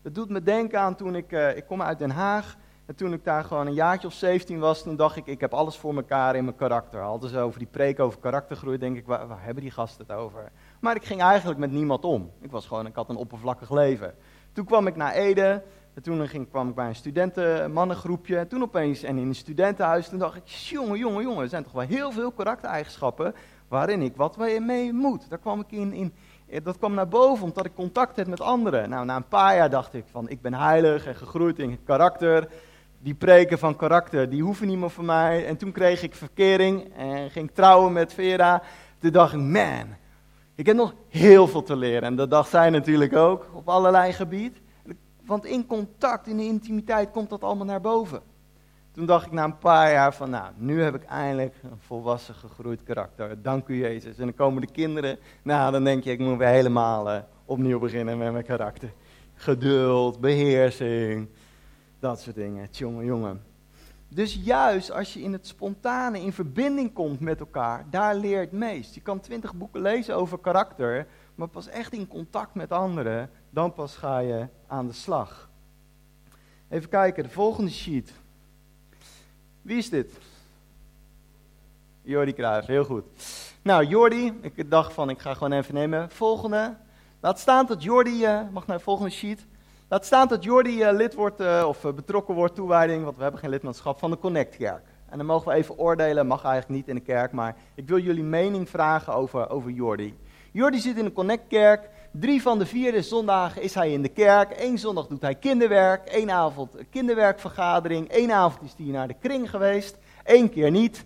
Dat 0.02 0.14
doet 0.14 0.28
me 0.28 0.42
denken 0.42 0.80
aan 0.80 0.94
toen 0.94 1.14
ik, 1.14 1.32
uh, 1.32 1.56
ik 1.56 1.66
kom 1.66 1.82
uit 1.82 1.98
Den 1.98 2.10
Haag. 2.10 2.56
En 2.86 2.96
toen 2.96 3.12
ik 3.12 3.24
daar 3.24 3.44
gewoon 3.44 3.66
een 3.66 3.74
jaartje 3.74 4.06
of 4.06 4.12
17 4.12 4.58
was, 4.58 4.82
toen 4.82 4.96
dacht 4.96 5.16
ik, 5.16 5.26
ik 5.26 5.40
heb 5.40 5.54
alles 5.54 5.76
voor 5.76 5.96
elkaar 5.96 6.36
in 6.36 6.44
mijn 6.44 6.56
karakter. 6.56 7.02
Altijd 7.02 7.32
zo 7.32 7.44
over 7.44 7.58
die 7.58 7.68
preek 7.68 8.00
over 8.00 8.18
karaktergroei, 8.18 8.78
denk 8.78 8.96
ik, 8.96 9.06
waar, 9.06 9.26
waar, 9.26 9.44
hebben 9.44 9.62
die 9.62 9.72
gasten 9.72 10.06
het 10.06 10.16
over? 10.16 10.52
Maar 10.80 10.96
ik 10.96 11.04
ging 11.04 11.22
eigenlijk 11.22 11.60
met 11.60 11.70
niemand 11.70 12.04
om. 12.04 12.30
Ik 12.40 12.50
was 12.50 12.66
gewoon, 12.66 12.86
ik 12.86 12.94
had 12.94 13.08
een 13.08 13.16
oppervlakkig 13.16 13.70
leven. 13.70 14.14
Toen 14.52 14.64
kwam 14.64 14.86
ik 14.86 14.96
naar 14.96 15.12
Ede, 15.12 15.62
en 15.94 16.02
toen 16.02 16.28
ging, 16.28 16.50
kwam 16.50 16.68
ik 16.68 16.74
bij 16.74 16.86
een 16.86 16.94
studentenmannengroepje. 16.94 18.38
En 18.38 18.48
toen 18.48 18.62
opeens, 18.62 19.02
en 19.02 19.18
in 19.18 19.28
een 19.28 19.34
studentenhuis, 19.34 20.08
toen 20.08 20.18
dacht 20.18 20.36
ik, 20.36 20.46
jongen, 20.46 20.98
jongen, 20.98 21.22
jongen, 21.22 21.42
er 21.42 21.48
zijn 21.48 21.62
toch 21.62 21.72
wel 21.72 21.86
heel 21.86 22.12
veel 22.12 22.32
karaktereigenschappen 22.32 23.34
waarin 23.70 24.02
ik 24.02 24.16
wat 24.16 24.36
mee 24.60 24.92
moet. 24.92 25.28
Daar 25.28 25.38
kwam 25.38 25.60
ik 25.60 25.72
in, 25.72 25.92
in, 25.92 26.12
dat 26.62 26.78
kwam 26.78 26.94
naar 26.94 27.08
boven 27.08 27.44
omdat 27.44 27.66
ik 27.66 27.74
contact 27.74 28.16
had 28.16 28.26
met 28.26 28.40
anderen. 28.40 28.88
Nou, 28.88 29.04
na 29.04 29.16
een 29.16 29.28
paar 29.28 29.56
jaar 29.56 29.70
dacht 29.70 29.94
ik 29.94 30.04
van, 30.10 30.28
ik 30.28 30.40
ben 30.40 30.54
heilig 30.54 31.06
en 31.06 31.14
gegroeid 31.14 31.58
in 31.58 31.78
karakter. 31.84 32.48
Die 32.98 33.14
preken 33.14 33.58
van 33.58 33.76
karakter, 33.76 34.30
die 34.30 34.42
hoeven 34.42 34.66
niet 34.66 34.78
meer 34.78 34.90
van 34.90 35.04
mij. 35.04 35.46
En 35.46 35.56
toen 35.56 35.72
kreeg 35.72 36.02
ik 36.02 36.14
verkering 36.14 36.96
en 36.96 37.30
ging 37.30 37.50
trouwen 37.54 37.92
met 37.92 38.12
Vera. 38.12 38.62
Toen 38.98 39.10
dacht 39.10 39.32
ik, 39.32 39.40
man, 39.40 39.96
ik 40.54 40.66
heb 40.66 40.76
nog 40.76 40.94
heel 41.08 41.48
veel 41.48 41.62
te 41.62 41.76
leren. 41.76 42.02
En 42.02 42.16
dat 42.16 42.30
dacht 42.30 42.50
zij 42.50 42.70
natuurlijk 42.70 43.16
ook, 43.16 43.46
op 43.52 43.68
allerlei 43.68 44.12
gebieden. 44.12 44.58
Want 45.24 45.44
in 45.44 45.66
contact, 45.66 46.26
in 46.26 46.36
de 46.36 46.44
intimiteit 46.44 47.10
komt 47.10 47.30
dat 47.30 47.42
allemaal 47.42 47.66
naar 47.66 47.80
boven. 47.80 48.22
Toen 48.92 49.06
dacht 49.06 49.26
ik 49.26 49.32
na 49.32 49.44
een 49.44 49.58
paar 49.58 49.92
jaar 49.92 50.14
van, 50.14 50.30
nou, 50.30 50.52
nu 50.56 50.82
heb 50.82 50.94
ik 50.94 51.04
eindelijk 51.04 51.54
een 51.62 51.78
volwassen 51.78 52.34
gegroeid 52.34 52.82
karakter. 52.82 53.42
Dank 53.42 53.68
u 53.68 53.78
Jezus. 53.78 54.18
En 54.18 54.24
dan 54.24 54.34
komen 54.34 54.60
de 54.60 54.72
kinderen, 54.72 55.18
nou, 55.42 55.72
dan 55.72 55.84
denk 55.84 56.04
je, 56.04 56.10
ik 56.10 56.18
moet 56.18 56.38
weer 56.38 56.48
helemaal 56.48 57.14
uh, 57.14 57.18
opnieuw 57.44 57.78
beginnen 57.78 58.18
met 58.18 58.32
mijn 58.32 58.44
karakter. 58.44 58.92
Geduld, 59.34 60.20
beheersing, 60.20 61.28
dat 61.98 62.20
soort 62.20 62.36
dingen. 62.36 62.68
Jongen, 62.70 63.04
jongen. 63.04 63.42
Dus 64.08 64.34
juist 64.42 64.92
als 64.92 65.12
je 65.12 65.20
in 65.20 65.32
het 65.32 65.46
spontane 65.46 66.20
in 66.20 66.32
verbinding 66.32 66.92
komt 66.92 67.20
met 67.20 67.40
elkaar, 67.40 67.84
daar 67.90 68.14
leert 68.14 68.52
meest. 68.52 68.94
Je 68.94 69.00
kan 69.00 69.20
twintig 69.20 69.54
boeken 69.54 69.80
lezen 69.80 70.16
over 70.16 70.38
karakter, 70.38 71.06
maar 71.34 71.48
pas 71.48 71.68
echt 71.68 71.92
in 71.92 72.08
contact 72.08 72.54
met 72.54 72.72
anderen, 72.72 73.30
dan 73.50 73.72
pas 73.72 73.96
ga 73.96 74.18
je 74.18 74.46
aan 74.66 74.86
de 74.86 74.92
slag. 74.92 75.50
Even 76.68 76.88
kijken, 76.88 77.22
de 77.22 77.28
volgende 77.28 77.70
sheet. 77.70 78.12
Wie 79.70 79.78
is 79.78 79.90
dit? 79.90 80.12
Jordi 82.02 82.32
Kruijf, 82.32 82.66
heel 82.66 82.84
goed. 82.84 83.04
Nou, 83.62 83.84
Jordi, 83.84 84.38
ik 84.40 84.70
dacht 84.70 84.92
van 84.92 85.10
ik 85.10 85.18
ga 85.18 85.34
gewoon 85.34 85.52
even 85.52 85.74
nemen. 85.74 86.10
Volgende. 86.10 86.76
Laat 87.20 87.38
staan 87.38 87.66
dat 87.66 87.82
Jordi, 87.82 88.24
uh, 88.24 88.40
mag 88.52 88.66
naar 88.66 88.76
de 88.76 88.82
volgende 88.82 89.10
sheet. 89.10 89.46
Laat 89.88 90.04
staan 90.04 90.28
dat 90.28 90.44
Jordi 90.44 90.82
uh, 90.82 90.92
lid 90.92 91.14
wordt 91.14 91.40
uh, 91.40 91.64
of 91.66 91.80
betrokken 91.94 92.34
wordt, 92.34 92.54
toewijding, 92.54 93.04
want 93.04 93.16
we 93.16 93.22
hebben 93.22 93.40
geen 93.40 93.50
lidmaatschap 93.50 93.98
van 93.98 94.10
de 94.10 94.18
Connect-kerk. 94.18 94.84
En 95.08 95.16
dan 95.16 95.26
mogen 95.26 95.48
we 95.48 95.54
even 95.54 95.78
oordelen, 95.78 96.26
mag 96.26 96.44
eigenlijk 96.44 96.74
niet 96.74 96.88
in 96.88 96.94
de 96.94 97.12
kerk, 97.12 97.32
maar 97.32 97.56
ik 97.74 97.88
wil 97.88 97.98
jullie 97.98 98.22
mening 98.24 98.68
vragen 98.68 99.14
over, 99.14 99.50
over 99.50 99.70
Jordi. 99.70 100.18
Jordi 100.52 100.78
zit 100.78 100.96
in 100.96 101.04
de 101.04 101.12
Connect-kerk. 101.12 101.88
Drie 102.12 102.42
van 102.42 102.58
de 102.58 102.66
vierde 102.66 103.02
zondagen 103.02 103.62
is 103.62 103.74
hij 103.74 103.92
in 103.92 104.02
de 104.02 104.08
kerk. 104.08 104.54
Eén 104.60 104.78
zondag 104.78 105.06
doet 105.06 105.22
hij 105.22 105.34
kinderwerk. 105.34 106.02
Eén 106.12 106.30
avond 106.30 106.70
kinderwerkvergadering. 106.90 108.06
Eén 108.10 108.32
avond 108.32 108.62
is 108.62 108.74
hij 108.76 108.86
naar 108.86 109.08
de 109.08 109.14
kring 109.20 109.50
geweest. 109.50 109.98
Eén 110.24 110.50
keer 110.50 110.70
niet. 110.70 111.04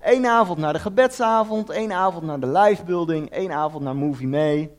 Eén 0.00 0.26
avond 0.26 0.58
naar 0.58 0.72
de 0.72 0.78
gebedsavond. 0.78 1.70
Één 1.70 1.92
avond 1.92 2.24
naar 2.24 2.40
de 2.40 2.46
livebuilding. 2.46 3.28
Eén 3.30 3.52
avond 3.52 3.84
naar 3.84 3.96
Movie 3.96 4.26
Mee. 4.26 4.70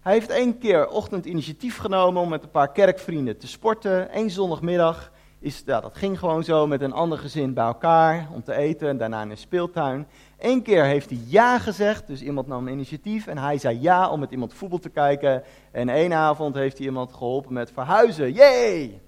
Hij 0.00 0.12
heeft 0.12 0.30
één 0.30 0.58
keer 0.58 0.88
ochtend 0.88 1.24
initiatief 1.24 1.76
genomen 1.76 2.22
om 2.22 2.28
met 2.28 2.42
een 2.42 2.50
paar 2.50 2.72
kerkvrienden 2.72 3.38
te 3.38 3.46
sporten. 3.46 4.18
Eén 4.18 4.30
zondagmiddag 4.30 5.10
is, 5.40 5.62
ja, 5.66 5.80
dat 5.80 5.96
ging 5.96 6.18
gewoon 6.18 6.44
zo 6.44 6.66
met 6.66 6.80
een 6.80 6.92
ander 6.92 7.18
gezin 7.18 7.54
bij 7.54 7.64
elkaar 7.64 8.28
om 8.34 8.42
te 8.42 8.54
eten 8.54 8.88
en 8.88 8.96
daarna 8.98 9.22
in 9.22 9.30
een 9.30 9.36
speeltuin. 9.36 10.06
Eén 10.40 10.62
keer 10.62 10.84
heeft 10.84 11.10
hij 11.10 11.18
ja 11.26 11.58
gezegd, 11.58 12.06
dus 12.06 12.22
iemand 12.22 12.46
nam 12.46 12.68
initiatief 12.68 13.26
en 13.26 13.38
hij 13.38 13.58
zei 13.58 13.80
ja 13.80 14.10
om 14.10 14.20
met 14.20 14.30
iemand 14.30 14.54
voetbal 14.54 14.78
te 14.78 14.88
kijken. 14.88 15.42
En 15.70 15.88
één 15.88 16.12
avond 16.12 16.54
heeft 16.54 16.78
hij 16.78 16.86
iemand 16.86 17.12
geholpen 17.12 17.52
met 17.52 17.70
verhuizen. 17.72 18.32
Yay! 18.32 19.00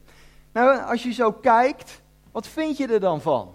Nou, 0.53 0.83
als 0.83 1.03
je 1.03 1.13
zo 1.13 1.33
kijkt, 1.33 2.03
wat 2.33 2.47
vind 2.47 2.77
je 2.77 2.87
er 2.87 3.01
dan 3.01 3.21
van? 3.21 3.55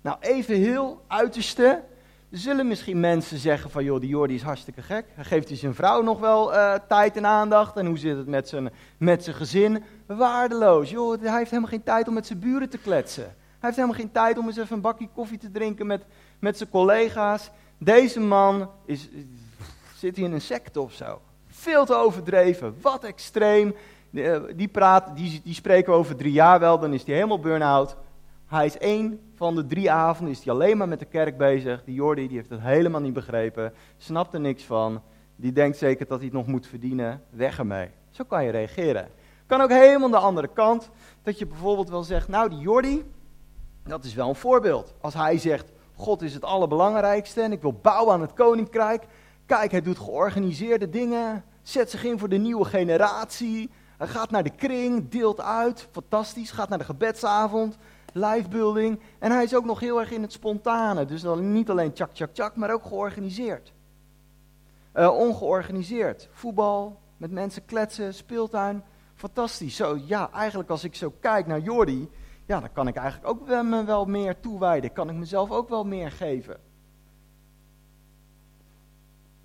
Nou, 0.00 0.16
even 0.20 0.54
heel 0.54 1.02
uiterste. 1.06 1.82
Er 2.30 2.38
zullen 2.38 2.68
misschien 2.68 3.00
mensen 3.00 3.38
zeggen 3.38 3.70
van, 3.70 3.84
joh, 3.84 4.00
die 4.00 4.08
Jordi 4.08 4.34
is 4.34 4.42
hartstikke 4.42 4.82
gek. 4.82 5.04
Hij 5.14 5.24
geeft 5.24 5.48
hij 5.48 5.56
zijn 5.56 5.74
vrouw 5.74 6.02
nog 6.02 6.20
wel 6.20 6.52
uh, 6.52 6.74
tijd 6.88 7.16
en 7.16 7.26
aandacht. 7.26 7.76
En 7.76 7.86
hoe 7.86 7.98
zit 7.98 8.16
het 8.16 8.26
met 8.26 8.48
zijn, 8.48 8.70
met 8.98 9.24
zijn 9.24 9.36
gezin? 9.36 9.84
Waardeloos. 10.06 10.90
Joh, 10.90 11.20
hij 11.20 11.36
heeft 11.36 11.50
helemaal 11.50 11.70
geen 11.70 11.82
tijd 11.82 12.08
om 12.08 12.14
met 12.14 12.26
zijn 12.26 12.38
buren 12.38 12.70
te 12.70 12.78
kletsen. 12.78 13.22
Hij 13.64 13.72
heeft 13.72 13.76
helemaal 13.76 13.98
geen 13.98 14.12
tijd 14.12 14.38
om 14.38 14.46
eens 14.46 14.56
even 14.56 14.76
een 14.76 14.82
bakje 14.82 15.08
koffie 15.14 15.38
te 15.38 15.50
drinken 15.50 15.86
met, 15.86 16.04
met 16.44 16.56
zijn 16.56 16.70
collega's. 16.70 17.50
Deze 17.78 18.20
man 18.20 18.70
is, 18.84 19.08
zit 19.96 20.16
hier 20.16 20.24
in 20.24 20.32
een 20.32 20.40
secte 20.40 20.80
of 20.80 20.92
zo. 20.92 21.20
Veel 21.46 21.84
te 21.84 21.94
overdreven. 21.94 22.76
Wat 22.80 23.04
extreem. 23.04 23.74
Eh, 24.12 24.40
die, 24.56 24.68
praat, 24.68 25.16
die, 25.16 25.40
die 25.44 25.54
spreken 25.54 25.92
over 25.92 26.16
drie 26.16 26.32
jaar 26.32 26.60
wel, 26.60 26.78
dan 26.78 26.92
is 26.92 27.04
hij 27.04 27.14
helemaal 27.14 27.40
burn-out. 27.40 27.96
Hij 28.46 28.66
is 28.66 28.78
één 28.78 29.20
van 29.34 29.54
de 29.54 29.66
drie 29.66 29.90
avonden, 29.90 30.34
is 30.34 30.44
hij 30.44 30.52
alleen 30.52 30.76
maar 30.76 30.88
met 30.88 30.98
de 30.98 31.04
kerk 31.04 31.36
bezig. 31.36 31.84
Die 31.84 31.94
Jordi 31.94 32.28
die 32.28 32.36
heeft 32.36 32.50
het 32.50 32.60
helemaal 32.60 33.00
niet 33.00 33.12
begrepen, 33.12 33.72
snapt 33.96 34.34
er 34.34 34.40
niks 34.40 34.62
van. 34.62 35.02
Die 35.36 35.52
denkt 35.52 35.76
zeker 35.76 36.06
dat 36.06 36.16
hij 36.16 36.26
het 36.26 36.36
nog 36.36 36.46
moet 36.46 36.66
verdienen. 36.66 37.22
Weg 37.30 37.58
ermee. 37.58 37.88
Zo 38.10 38.24
kan 38.24 38.44
je 38.44 38.50
reageren. 38.50 39.08
Kan 39.46 39.60
ook 39.60 39.70
helemaal 39.70 40.10
de 40.10 40.16
andere 40.16 40.48
kant. 40.48 40.90
Dat 41.22 41.38
je 41.38 41.46
bijvoorbeeld 41.46 41.88
wel 41.88 42.02
zegt, 42.02 42.28
nou 42.28 42.48
die 42.48 42.58
Jordi, 42.58 43.04
dat 43.84 44.04
is 44.04 44.14
wel 44.14 44.28
een 44.28 44.34
voorbeeld. 44.34 44.94
Als 45.00 45.14
hij 45.14 45.38
zegt, 45.38 45.72
God 45.94 46.22
is 46.22 46.34
het 46.34 46.44
allerbelangrijkste 46.44 47.40
en 47.42 47.52
ik 47.52 47.62
wil 47.62 47.72
bouwen 47.72 48.14
aan 48.14 48.20
het 48.20 48.32
koninkrijk. 48.32 49.06
Kijk, 49.46 49.70
hij 49.70 49.82
doet 49.82 49.98
georganiseerde 49.98 50.90
dingen, 50.90 51.44
zet 51.62 51.90
zich 51.90 52.04
in 52.04 52.18
voor 52.18 52.28
de 52.28 52.36
nieuwe 52.36 52.64
generatie. 52.64 53.70
Hij 53.98 54.06
gaat 54.06 54.30
naar 54.30 54.42
de 54.42 54.54
kring, 54.54 55.08
deelt 55.08 55.40
uit, 55.40 55.88
fantastisch, 55.90 56.50
gaat 56.50 56.68
naar 56.68 56.78
de 56.78 56.84
gebedsavond, 56.84 57.76
livebuilding. 58.12 59.00
En 59.18 59.32
hij 59.32 59.44
is 59.44 59.54
ook 59.54 59.64
nog 59.64 59.80
heel 59.80 60.00
erg 60.00 60.10
in 60.10 60.22
het 60.22 60.32
spontane, 60.32 61.04
dus 61.04 61.20
dan 61.20 61.52
niet 61.52 61.70
alleen 61.70 61.92
tjak, 61.92 62.12
tjak, 62.12 62.34
tjak, 62.34 62.56
maar 62.56 62.72
ook 62.72 62.84
georganiseerd. 62.84 63.72
Uh, 64.94 65.18
ongeorganiseerd, 65.18 66.28
voetbal, 66.32 67.00
met 67.16 67.30
mensen 67.30 67.64
kletsen, 67.64 68.14
speeltuin, 68.14 68.82
fantastisch. 69.14 69.76
Zo, 69.76 69.98
ja, 70.06 70.30
eigenlijk 70.32 70.70
als 70.70 70.84
ik 70.84 70.94
zo 70.94 71.12
kijk 71.20 71.46
naar 71.46 71.60
Jordi, 71.60 72.10
ja, 72.46 72.60
dan 72.60 72.72
kan 72.72 72.88
ik 72.88 72.96
eigenlijk 72.96 73.30
ook 73.30 73.48
me 73.64 73.84
wel 73.84 74.04
meer 74.04 74.40
toewijden. 74.40 74.92
Kan 74.92 75.10
ik 75.10 75.16
mezelf 75.16 75.50
ook 75.50 75.68
wel 75.68 75.84
meer 75.84 76.10
geven. 76.10 76.60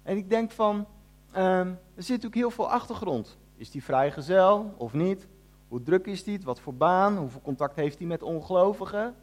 En 0.03 0.17
ik 0.17 0.29
denk 0.29 0.51
van, 0.51 0.75
um, 0.75 1.37
er 1.37 1.79
zit 1.95 2.07
natuurlijk 2.09 2.35
heel 2.35 2.51
veel 2.51 2.69
achtergrond. 2.69 3.37
Is 3.55 3.71
die 3.71 3.83
vrijgezel 3.83 4.73
of 4.77 4.93
niet? 4.93 5.27
Hoe 5.67 5.83
druk 5.83 6.05
is 6.05 6.23
die? 6.23 6.39
Wat 6.43 6.59
voor 6.59 6.73
baan? 6.73 7.17
Hoeveel 7.17 7.41
contact 7.41 7.75
heeft 7.75 7.97
hij 7.97 8.07
met 8.07 8.23
ongelovigen? 8.23 9.15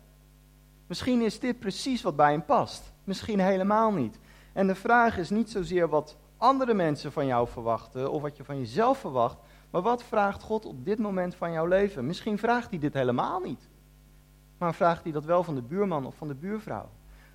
Misschien 0.87 1.21
is 1.21 1.41
dit 1.41 1.59
precies 1.59 2.03
wat 2.03 2.17
bij 2.17 2.31
hem 2.31 2.45
past. 2.45 2.93
Misschien 3.05 3.41
helemaal 3.41 3.93
niet. 3.93 4.19
En 4.53 4.67
de 4.67 4.75
vraag 4.75 5.19
is 5.19 5.31
niet 5.31 5.51
zozeer 5.51 5.89
wat 5.89 6.17
andere 6.37 6.75
mensen 6.75 7.13
van 7.13 7.27
jou 7.27 7.49
verwachten 7.49 8.11
of 8.11 8.23
wat 8.23 8.37
je 8.37 8.45
van 8.45 8.59
jezelf 8.59 8.99
verwacht, 8.99 9.39
maar 9.71 9.83
wat 9.83 10.03
vraagt 10.03 10.43
God 10.43 10.65
op 10.65 10.85
dit 10.85 10.99
moment 10.99 11.35
van 11.35 11.53
jouw 11.53 11.67
leven? 11.67 12.07
Misschien 12.07 12.39
vraagt 12.39 12.71
hij 12.71 12.79
dit 12.79 12.95
helemaal 12.95 13.41
niet. 13.41 13.69
Maar 14.59 14.75
vraagt 14.75 15.03
hij 15.03 15.13
dat 15.13 15.25
wel 15.25 15.43
van 15.43 15.55
de 15.55 15.63
buurman 15.63 16.07
of 16.07 16.15
van 16.15 16.29
de 16.29 16.35
buurvrouw? 16.35 16.89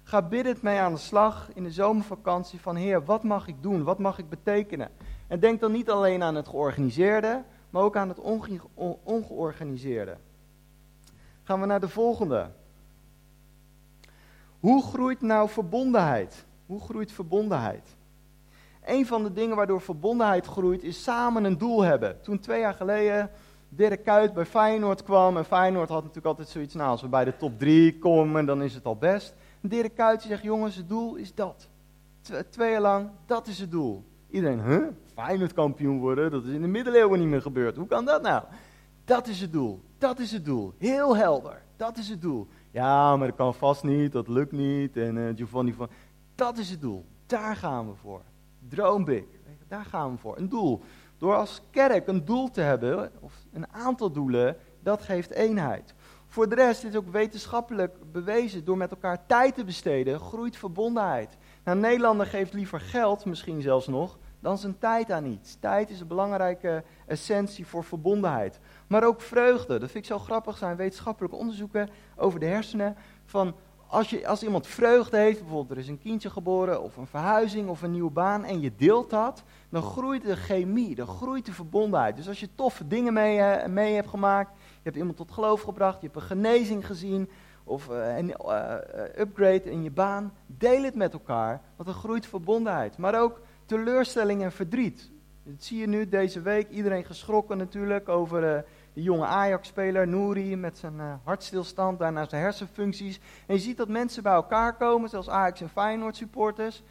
Ga 0.03 0.21
biddend 0.21 0.61
mee 0.61 0.79
aan 0.79 0.93
de 0.93 0.99
slag 0.99 1.49
in 1.53 1.63
de 1.63 1.71
zomervakantie 1.71 2.59
van 2.59 2.75
Heer, 2.75 3.05
wat 3.05 3.23
mag 3.23 3.47
ik 3.47 3.55
doen? 3.61 3.83
Wat 3.83 3.99
mag 3.99 4.17
ik 4.17 4.29
betekenen? 4.29 4.89
En 5.27 5.39
denk 5.39 5.59
dan 5.59 5.71
niet 5.71 5.89
alleen 5.89 6.23
aan 6.23 6.35
het 6.35 6.47
georganiseerde, 6.47 7.43
maar 7.69 7.83
ook 7.83 7.95
aan 7.95 8.09
het 8.09 8.19
onge 8.19 8.59
ongeorganiseerde. 9.03 10.17
Gaan 11.43 11.59
we 11.59 11.65
naar 11.65 11.79
de 11.79 11.89
volgende. 11.89 12.49
Hoe 14.59 14.83
groeit 14.83 15.21
nou 15.21 15.49
verbondenheid? 15.49 16.45
Hoe 16.65 16.81
groeit 16.81 17.11
verbondenheid? 17.11 17.97
Een 18.85 19.05
van 19.05 19.23
de 19.23 19.33
dingen 19.33 19.55
waardoor 19.55 19.81
verbondenheid 19.81 20.45
groeit 20.45 20.83
is 20.83 21.03
samen 21.03 21.43
een 21.43 21.57
doel 21.57 21.81
hebben. 21.81 22.21
Toen 22.21 22.39
twee 22.39 22.59
jaar 22.59 22.73
geleden 22.73 23.29
Dirk 23.69 24.03
Kuyt 24.03 24.33
bij 24.33 24.45
Feyenoord 24.45 25.03
kwam. 25.03 25.37
En 25.37 25.45
Feyenoord 25.45 25.89
had 25.89 25.99
natuurlijk 25.99 26.25
altijd 26.25 26.47
zoiets, 26.47 26.73
nou 26.73 26.89
als 26.89 27.01
we 27.01 27.07
bij 27.07 27.25
de 27.25 27.37
top 27.37 27.59
drie 27.59 27.99
komen, 27.99 28.45
dan 28.45 28.61
is 28.61 28.73
het 28.73 28.85
al 28.85 28.95
best. 28.95 29.35
En 29.61 29.69
Dirk 29.69 29.95
Kuyt 29.95 30.21
zegt, 30.21 30.43
jongens, 30.43 30.75
het 30.75 30.89
doel 30.89 31.15
is 31.15 31.35
dat. 31.35 31.69
twee 32.49 32.71
jaar 32.71 32.81
lang, 32.81 33.09
dat 33.25 33.47
is 33.47 33.59
het 33.59 33.71
doel. 33.71 34.03
Iedereen, 34.29 34.63
huh? 34.63 34.87
Feyenoord 35.13 35.53
kampioen 35.53 35.99
worden, 35.99 36.31
dat 36.31 36.43
is 36.43 36.53
in 36.53 36.61
de 36.61 36.67
middeleeuwen 36.67 37.19
niet 37.19 37.27
meer 37.27 37.41
gebeurd. 37.41 37.75
Hoe 37.75 37.87
kan 37.87 38.05
dat 38.05 38.21
nou? 38.21 38.43
Dat 39.05 39.27
is 39.27 39.41
het 39.41 39.51
doel, 39.51 39.81
dat 39.97 40.19
is 40.19 40.31
het 40.31 40.45
doel. 40.45 40.73
Heel 40.77 41.15
helder, 41.15 41.61
dat 41.75 41.97
is 41.97 42.09
het 42.09 42.21
doel. 42.21 42.47
Ja, 42.71 43.15
maar 43.17 43.27
dat 43.27 43.35
kan 43.35 43.53
vast 43.53 43.83
niet, 43.83 44.11
dat 44.11 44.27
lukt 44.27 44.51
niet. 44.51 44.97
En 44.97 45.15
uh, 45.15 45.29
Giovanni 45.35 45.73
van... 45.73 45.89
Dat 46.35 46.57
is 46.57 46.69
het 46.69 46.81
doel, 46.81 47.05
daar 47.25 47.55
gaan 47.55 47.87
we 47.87 47.95
voor. 47.95 48.21
Droom 48.71 49.05
big. 49.05 49.23
Daar 49.67 49.85
gaan 49.85 50.11
we 50.11 50.17
voor. 50.17 50.37
Een 50.37 50.49
doel. 50.49 50.81
Door 51.17 51.35
als 51.35 51.61
kerk 51.71 52.07
een 52.07 52.25
doel 52.25 52.49
te 52.49 52.61
hebben, 52.61 53.11
of 53.19 53.33
een 53.53 53.67
aantal 53.71 54.11
doelen, 54.11 54.57
dat 54.83 55.01
geeft 55.01 55.31
eenheid. 55.31 55.93
Voor 56.27 56.49
de 56.49 56.55
rest 56.55 56.83
is 56.83 56.95
ook 56.95 57.11
wetenschappelijk 57.11 58.11
bewezen, 58.11 58.65
door 58.65 58.77
met 58.77 58.91
elkaar 58.91 59.25
tijd 59.25 59.55
te 59.55 59.63
besteden, 59.63 60.19
groeit 60.19 60.57
verbondenheid. 60.57 61.37
Nou, 61.63 61.77
Nederlander 61.77 62.25
geeft 62.25 62.53
liever 62.53 62.79
geld, 62.79 63.25
misschien 63.25 63.61
zelfs 63.61 63.87
nog, 63.87 64.17
dan 64.39 64.57
zijn 64.57 64.77
tijd 64.77 65.11
aan 65.11 65.25
iets. 65.25 65.57
Tijd 65.59 65.89
is 65.89 65.99
een 65.99 66.07
belangrijke 66.07 66.83
essentie 67.05 67.67
voor 67.67 67.83
verbondenheid. 67.83 68.59
Maar 68.87 69.03
ook 69.03 69.21
vreugde. 69.21 69.79
Dat 69.79 69.91
vind 69.91 70.03
ik 70.05 70.11
zo 70.11 70.19
grappig 70.19 70.57
zijn 70.57 70.75
wetenschappelijke 70.75 71.35
onderzoeken 71.35 71.89
over 72.15 72.39
de 72.39 72.45
hersenen. 72.45 72.95
Van 73.25 73.55
als, 73.91 74.09
je, 74.09 74.27
als 74.27 74.43
iemand 74.43 74.67
vreugde 74.67 75.17
heeft, 75.17 75.39
bijvoorbeeld 75.39 75.71
er 75.71 75.77
is 75.77 75.87
een 75.87 75.99
kindje 75.99 76.29
geboren 76.29 76.81
of 76.81 76.97
een 76.97 77.07
verhuizing 77.07 77.69
of 77.69 77.81
een 77.81 77.91
nieuwe 77.91 78.11
baan 78.11 78.43
en 78.43 78.59
je 78.59 78.71
deelt 78.75 79.09
dat, 79.09 79.43
dan 79.69 79.81
groeit 79.81 80.23
de 80.23 80.35
chemie, 80.35 80.95
dan 80.95 81.07
groeit 81.07 81.45
de 81.45 81.53
verbondenheid. 81.53 82.15
Dus 82.15 82.27
als 82.27 82.39
je 82.39 82.55
toffe 82.55 82.87
dingen 82.87 83.13
mee, 83.13 83.37
uh, 83.37 83.65
mee 83.65 83.93
hebt 83.93 84.07
gemaakt, 84.07 84.51
je 84.53 84.83
hebt 84.83 84.95
iemand 84.95 85.17
tot 85.17 85.31
geloof 85.31 85.61
gebracht, 85.61 86.01
je 86.01 86.07
hebt 86.07 86.15
een 86.19 86.27
genezing 86.27 86.85
gezien 86.85 87.29
of 87.63 87.87
een 87.87 88.33
uh, 88.45 88.75
upgrade 89.17 89.71
in 89.71 89.83
je 89.83 89.91
baan, 89.91 90.33
deel 90.45 90.83
het 90.83 90.95
met 90.95 91.13
elkaar, 91.13 91.61
want 91.75 91.89
er 91.89 91.95
groeit 91.95 92.25
verbondenheid. 92.25 92.97
Maar 92.97 93.21
ook 93.21 93.41
teleurstelling 93.65 94.43
en 94.43 94.51
verdriet. 94.51 95.11
Dat 95.43 95.63
zie 95.63 95.79
je 95.79 95.87
nu 95.87 96.09
deze 96.09 96.41
week, 96.41 96.69
iedereen 96.69 97.05
geschrokken 97.05 97.57
natuurlijk 97.57 98.09
over 98.09 98.65
de 98.93 99.01
jonge 99.01 99.25
Ajax-speler 99.25 100.07
Nouri 100.07 100.55
met 100.55 100.77
zijn 100.77 100.95
uh, 100.95 101.13
hartstilstand, 101.23 101.99
daarna 101.99 102.25
zijn 102.25 102.41
hersenfuncties. 102.41 103.19
En 103.45 103.55
je 103.55 103.61
ziet 103.61 103.77
dat 103.77 103.87
mensen 103.87 104.23
bij 104.23 104.33
elkaar 104.33 104.77
komen, 104.77 105.09
zoals 105.09 105.29
Ajax 105.29 105.61
en 105.61 105.69
Feyenoord 105.69 106.15
supporters, 106.15 106.83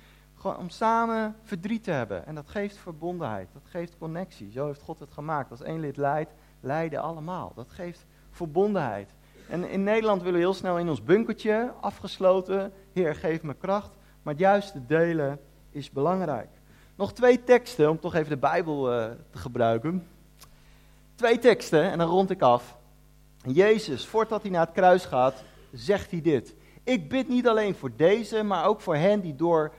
om 0.43 0.69
samen 0.69 1.37
verdriet 1.43 1.85
te 1.85 1.91
hebben. 1.91 2.27
En 2.27 2.35
dat 2.35 2.49
geeft 2.49 2.77
verbondenheid, 2.77 3.49
dat 3.53 3.63
geeft 3.65 3.99
connectie. 3.99 4.51
Zo 4.51 4.67
heeft 4.67 4.83
God 4.83 4.99
het 4.99 5.13
gemaakt. 5.13 5.51
Als 5.51 5.63
één 5.63 5.81
lid 5.81 5.97
leidt, 5.97 6.33
leiden 6.61 7.01
allemaal. 7.01 7.53
Dat 7.55 7.71
geeft 7.71 8.07
verbondenheid. 8.31 9.15
En 9.49 9.71
in 9.71 9.83
Nederland 9.83 10.23
willen 10.23 10.39
we 10.39 10.45
heel 10.45 10.55
snel 10.55 10.79
in 10.79 10.89
ons 10.89 11.05
bunkertje, 11.05 11.73
afgesloten, 11.81 12.73
Heer 12.93 13.15
geef 13.15 13.43
me 13.43 13.55
kracht. 13.55 13.97
Maar 14.23 14.33
het 14.33 14.43
juiste 14.43 14.87
delen 14.87 15.41
is 15.71 15.91
belangrijk. 15.91 16.49
Nog 16.95 17.13
twee 17.13 17.45
teksten, 17.45 17.91
om 17.91 18.01
toch 18.01 18.15
even 18.15 18.31
de 18.31 18.37
Bijbel 18.37 18.93
uh, 18.93 19.11
te 19.31 19.39
gebruiken. 19.39 20.07
Twee 21.21 21.39
teksten 21.39 21.91
en 21.91 21.99
dan 21.99 22.09
rond 22.09 22.31
ik 22.31 22.43
af. 22.43 22.77
Jezus, 23.47 24.07
voordat 24.07 24.43
hij 24.43 24.51
naar 24.51 24.65
het 24.65 24.75
kruis 24.75 25.05
gaat, 25.05 25.45
zegt 25.73 26.11
hij 26.11 26.21
dit. 26.21 26.55
Ik 26.85 27.09
bid 27.09 27.29
niet 27.29 27.49
alleen 27.49 27.75
voor 27.75 27.91
deze, 27.97 28.43
maar 28.43 28.65
ook 28.65 28.81
voor 28.81 28.97
hen 28.97 29.21
die 29.21 29.35
door, 29.35 29.73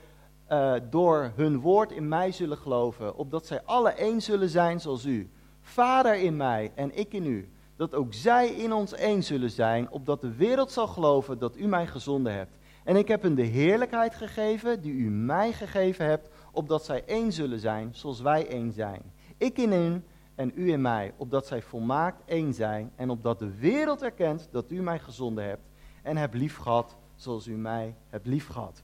uh, 0.52 0.74
door 0.90 1.32
hun 1.36 1.60
woord 1.60 1.92
in 1.92 2.08
mij 2.08 2.32
zullen 2.32 2.58
geloven, 2.58 3.16
opdat 3.16 3.46
zij 3.46 3.62
alle 3.66 3.90
één 3.90 4.22
zullen 4.22 4.50
zijn 4.50 4.80
zoals 4.80 5.06
u. 5.06 5.30
Vader 5.62 6.16
in 6.16 6.38
mij 6.38 6.72
en 6.76 6.98
ik 6.98 7.14
in 7.14 7.26
u, 7.26 7.50
dat 7.76 7.94
ook 7.94 8.14
zij 8.14 8.48
in 8.48 8.74
ons 8.74 8.94
één 8.94 9.24
zullen 9.24 9.52
zijn, 9.52 9.92
opdat 9.92 10.22
de 10.22 10.36
wereld 10.36 10.72
zal 10.72 10.88
geloven 10.88 11.40
dat 11.40 11.58
u 11.58 11.68
mij 11.68 11.88
gezonden 11.88 12.34
hebt. 12.34 12.58
En 12.84 12.96
ik 12.96 13.08
heb 13.08 13.22
hun 13.22 13.36
de 13.36 13.42
heerlijkheid 13.42 14.16
gegeven 14.16 14.82
die 14.82 14.94
u 14.94 15.10
mij 15.10 15.54
gegeven 15.54 16.06
hebt, 16.06 16.30
opdat 16.52 16.86
zij 16.86 17.04
één 17.06 17.32
zullen 17.32 17.60
zijn 17.60 17.90
zoals 17.94 18.22
wij 18.22 18.48
één 18.48 18.72
zijn. 18.72 19.02
Ik 19.38 19.58
in 19.58 19.72
hen 19.72 20.04
en 20.36 20.52
u 20.56 20.72
in 20.72 20.82
mij, 20.82 21.14
opdat 21.18 21.48
zij 21.48 21.62
volmaakt 21.62 22.22
één 22.26 22.54
zijn 22.54 22.92
en 22.96 23.10
opdat 23.10 23.40
de 23.40 23.56
wereld 23.56 24.02
erkent 24.02 24.48
dat 24.52 24.72
u 24.72 24.82
mij 24.82 25.00
gezonden 25.00 25.44
hebt 25.44 25.70
en 26.02 26.18
hebt 26.18 26.34
lief 26.34 26.58
gehad 26.58 26.96
zoals 27.16 27.48
u 27.48 27.56
mij 27.56 27.96
hebt 28.10 28.28
lief 28.28 28.48
gehad. 28.48 28.84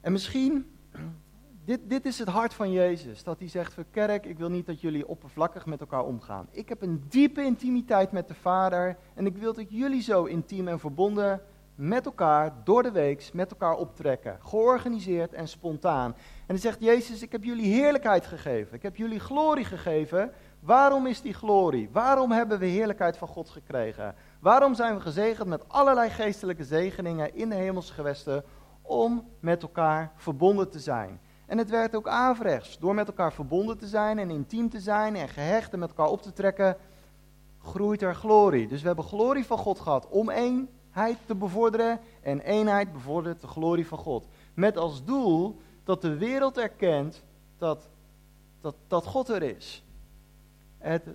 En 0.00 0.12
misschien, 0.12 0.70
dit, 1.64 1.80
dit 1.84 2.06
is 2.06 2.18
het 2.18 2.28
hart 2.28 2.54
van 2.54 2.72
Jezus, 2.72 3.22
dat 3.22 3.38
hij 3.38 3.48
zegt, 3.48 3.74
voor 3.74 3.84
kerk, 3.90 4.26
ik 4.26 4.38
wil 4.38 4.50
niet 4.50 4.66
dat 4.66 4.80
jullie 4.80 5.08
oppervlakkig 5.08 5.66
met 5.66 5.80
elkaar 5.80 6.04
omgaan. 6.04 6.48
Ik 6.50 6.68
heb 6.68 6.82
een 6.82 7.04
diepe 7.08 7.42
intimiteit 7.42 8.12
met 8.12 8.28
de 8.28 8.34
Vader 8.34 8.96
en 9.14 9.26
ik 9.26 9.36
wil 9.36 9.52
dat 9.52 9.70
jullie 9.70 10.02
zo 10.02 10.24
intiem 10.24 10.68
en 10.68 10.80
verbonden 10.80 11.40
met 11.78 12.06
elkaar 12.06 12.52
door 12.64 12.82
de 12.82 12.90
week 12.90 13.30
met 13.32 13.50
elkaar 13.50 13.74
optrekken. 13.74 14.38
Georganiseerd 14.42 15.32
en 15.32 15.48
spontaan. 15.48 16.14
En 16.14 16.46
dan 16.46 16.58
zegt 16.58 16.80
Jezus, 16.80 17.22
ik 17.22 17.32
heb 17.32 17.44
jullie 17.44 17.72
heerlijkheid 17.72 18.26
gegeven. 18.26 18.74
Ik 18.74 18.82
heb 18.82 18.96
jullie 18.96 19.20
glorie 19.20 19.64
gegeven. 19.64 20.32
Waarom 20.60 21.06
is 21.06 21.20
die 21.20 21.32
glorie? 21.32 21.88
Waarom 21.92 22.32
hebben 22.32 22.58
we 22.58 22.66
heerlijkheid 22.66 23.16
van 23.16 23.28
God 23.28 23.48
gekregen? 23.48 24.14
Waarom 24.40 24.74
zijn 24.74 24.94
we 24.94 25.00
gezegend 25.00 25.48
met 25.48 25.68
allerlei 25.68 26.10
geestelijke 26.10 26.64
zegeningen 26.64 27.34
in 27.34 27.48
de 27.48 27.54
hemelse 27.54 27.92
gewesten? 27.92 28.44
Om 28.82 29.28
met 29.40 29.62
elkaar 29.62 30.12
verbonden 30.16 30.70
te 30.70 30.78
zijn. 30.78 31.20
En 31.46 31.58
het 31.58 31.70
werkt 31.70 31.96
ook 31.96 32.08
averechts. 32.08 32.78
Door 32.78 32.94
met 32.94 33.06
elkaar 33.06 33.32
verbonden 33.32 33.78
te 33.78 33.86
zijn 33.86 34.18
en 34.18 34.30
intiem 34.30 34.68
te 34.68 34.80
zijn 34.80 35.16
en 35.16 35.28
gehecht 35.28 35.72
en 35.72 35.78
met 35.78 35.88
elkaar 35.88 36.08
op 36.08 36.22
te 36.22 36.32
trekken, 36.32 36.76
groeit 37.62 38.02
er 38.02 38.14
glorie. 38.14 38.68
Dus 38.68 38.80
we 38.80 38.86
hebben 38.86 39.04
glorie 39.04 39.46
van 39.46 39.58
God 39.58 39.80
gehad 39.80 40.08
om 40.08 40.30
één 40.30 40.68
te 41.26 41.34
bevorderen 41.34 42.00
en 42.22 42.40
eenheid 42.40 42.92
bevordert 42.92 43.40
de 43.40 43.46
glorie 43.46 43.86
van 43.86 43.98
God. 43.98 44.26
Met 44.54 44.76
als 44.76 45.04
doel 45.04 45.60
dat 45.84 46.02
de 46.02 46.16
wereld 46.16 46.58
erkent 46.58 47.22
dat, 47.58 47.88
dat, 48.60 48.74
dat 48.86 49.06
God 49.06 49.28
er 49.28 49.42
is. 49.42 49.82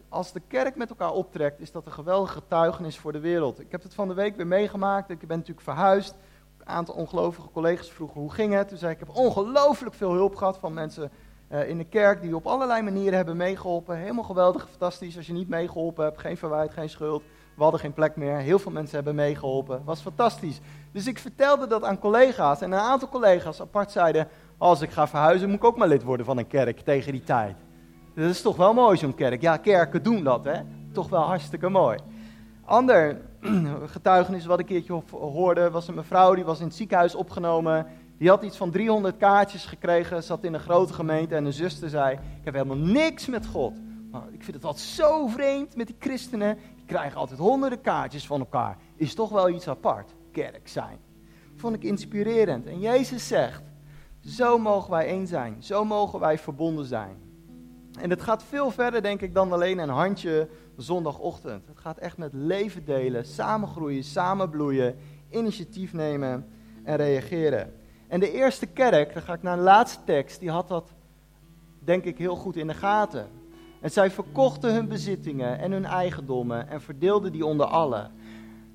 Als 0.10 0.32
de 0.32 0.42
kerk 0.48 0.76
met 0.76 0.90
elkaar 0.90 1.12
optrekt, 1.12 1.60
is 1.60 1.72
dat 1.72 1.86
een 1.86 1.92
geweldige 1.92 2.34
getuigenis 2.34 2.98
voor 2.98 3.12
de 3.12 3.20
wereld. 3.20 3.60
Ik 3.60 3.72
heb 3.72 3.84
het 3.84 3.94
van 3.94 4.08
de 4.08 4.14
week 4.14 4.36
weer 4.36 4.48
meegemaakt. 4.48 5.10
Ik 5.10 5.20
ben 5.20 5.38
natuurlijk 5.38 5.66
verhuisd. 5.66 6.16
Een 6.58 6.68
aantal 6.68 6.96
ongelovige 6.96 7.50
collega's 7.52 7.92
vroegen 7.92 8.22
hoe 8.22 8.32
ging 8.32 8.54
het. 8.54 8.68
Toen 8.68 8.78
zei 8.78 8.92
ik, 8.92 9.00
ik 9.00 9.08
heb 9.08 9.16
ongelooflijk 9.16 9.96
veel 9.96 10.12
hulp 10.12 10.36
gehad 10.36 10.58
van 10.58 10.74
mensen 10.74 11.12
uh, 11.52 11.70
in 11.70 11.78
de 11.78 11.86
kerk 11.86 12.22
die 12.22 12.36
op 12.36 12.48
allerlei 12.48 12.82
manieren 12.82 13.14
hebben 13.14 13.38
meegeholpen. 13.38 13.98
Helemaal 13.98 14.24
geweldig, 14.24 14.70
fantastisch. 14.70 15.18
Als 15.18 15.28
je 15.28 15.34
niet 15.34 15.50
meegeholpen 15.50 16.04
hebt, 16.04 16.20
geen 16.20 16.38
verwijt, 16.38 16.74
geen 16.74 16.90
schuld. 16.90 17.24
We 17.56 17.64
hadden 17.64 17.80
geen 17.80 17.94
plek 17.94 18.16
meer. 18.16 18.38
Heel 18.38 18.60
veel 18.60 18.72
mensen 18.72 18.96
hebben 18.96 19.16
meegeholpen. 19.16 19.82
Was 19.86 20.02
fantastisch. 20.02 20.60
Dus 20.92 21.08
ik 21.08 21.20
vertelde 21.20 21.68
dat 21.68 21.84
aan 21.84 22.00
collega's. 22.00 22.62
En 22.62 22.72
een 22.72 22.80
aantal 22.80 23.10
collega's 23.10 23.62
apart 23.62 23.92
zeiden: 23.92 24.28
Als 24.58 24.82
ik 24.82 24.90
ga 24.90 25.08
verhuizen, 25.08 25.50
moet 25.50 25.58
ik 25.58 25.64
ook 25.64 25.78
maar 25.78 25.88
lid 25.88 26.04
worden 26.04 26.26
van 26.26 26.38
een 26.38 26.48
kerk 26.48 26.80
tegen 26.80 27.12
die 27.12 27.24
tijd. 27.24 27.56
Dat 28.16 28.30
is 28.30 28.42
toch 28.42 28.56
wel 28.56 28.74
mooi, 28.74 28.98
zo'n 28.98 29.16
kerk. 29.16 29.42
Ja, 29.42 29.58
kerken 29.58 30.04
doen 30.04 30.24
dat, 30.24 30.44
hè? 30.44 30.62
Toch 30.92 31.10
wel 31.10 31.22
hartstikke 31.22 31.70
mooi. 31.70 31.98
Ander 32.66 33.22
getuigenis 33.86 34.46
wat 34.46 34.60
ik 34.60 34.70
een 34.70 34.76
keertje 34.76 35.18
hoorde 35.18 35.70
was 35.70 35.88
een 35.88 35.96
mevrouw 35.96 36.36
die 36.36 36.44
was 36.44 36.60
in 36.60 36.66
het 36.66 36.76
ziekenhuis 36.76 37.16
opgenomen. 37.16 37.88
Die 38.18 38.30
had 38.30 38.44
iets 38.44 38.58
van 38.58 38.72
300 38.72 39.18
kaartjes 39.18 39.66
gekregen, 39.66 40.24
zat 40.24 40.44
in 40.44 40.54
een 40.54 40.60
grote 40.60 40.94
gemeente 40.94 41.36
en 41.36 41.46
een 41.46 41.54
zuster 41.54 41.90
zei: 41.90 42.14
Ik 42.14 42.44
heb 42.44 42.54
helemaal 42.54 42.78
niks 42.78 43.28
met 43.28 43.46
God. 43.46 43.74
Maar 44.12 44.28
ik 44.32 44.44
vind 44.44 44.56
het 44.56 44.66
altijd 44.66 44.86
zo 44.86 45.28
vreemd 45.28 45.76
met 45.76 45.88
die 45.88 45.96
christenen 46.00 46.58
krijgen 46.86 47.20
altijd 47.20 47.40
honderden 47.40 47.82
kaartjes 47.82 48.28
van 48.28 48.40
elkaar. 48.40 48.78
Is 48.96 49.14
toch 49.14 49.30
wel 49.30 49.50
iets 49.50 49.68
apart, 49.68 50.14
kerk 50.32 50.68
zijn. 50.68 50.98
Vond 51.56 51.76
ik 51.76 51.84
inspirerend. 51.84 52.66
En 52.66 52.80
Jezus 52.80 53.28
zegt, 53.28 53.64
zo 54.26 54.58
mogen 54.58 54.92
wij 54.92 55.08
één 55.08 55.28
zijn. 55.28 55.64
Zo 55.64 55.86
mogen 55.86 56.20
wij 56.20 56.38
verbonden 56.38 56.86
zijn. 56.86 57.18
En 58.00 58.10
het 58.10 58.22
gaat 58.22 58.44
veel 58.44 58.72
verder, 58.72 59.02
denk 59.02 59.22
ik, 59.22 59.34
dan 59.34 59.52
alleen 59.52 59.80
een 59.80 59.90
handje 59.90 60.50
zondagochtend. 60.78 61.68
Het 61.68 61.80
gaat 61.80 61.98
echt 61.98 62.18
met 62.18 62.34
leven 62.34 62.86
delen, 62.86 63.26
samen 63.26 63.68
groeien, 63.68 64.04
samen 64.04 64.50
bloeien, 64.50 64.96
initiatief 65.30 65.94
nemen 65.94 66.48
en 66.84 66.96
reageren. 66.96 67.74
En 68.08 68.20
de 68.20 68.32
eerste 68.32 68.66
kerk, 68.66 69.14
dan 69.14 69.22
ga 69.22 69.34
ik 69.34 69.42
naar 69.42 69.56
de 69.56 69.62
laatste 69.62 70.00
tekst, 70.06 70.40
die 70.40 70.52
had 70.52 70.68
dat, 70.68 70.94
denk 71.80 72.04
ik, 72.04 72.18
heel 72.18 72.36
goed 72.36 72.56
in 72.56 72.68
de 72.68 72.74
gaten. 72.74 73.28
En 73.84 73.92
zij 73.92 74.12
verkochten 74.12 74.74
hun 74.74 74.88
bezittingen 74.88 75.60
en 75.60 75.72
hun 75.72 75.86
eigendommen 75.86 76.70
en 76.70 76.82
verdeelden 76.82 77.32
die 77.32 77.46
onder 77.46 77.66
allen, 77.66 78.12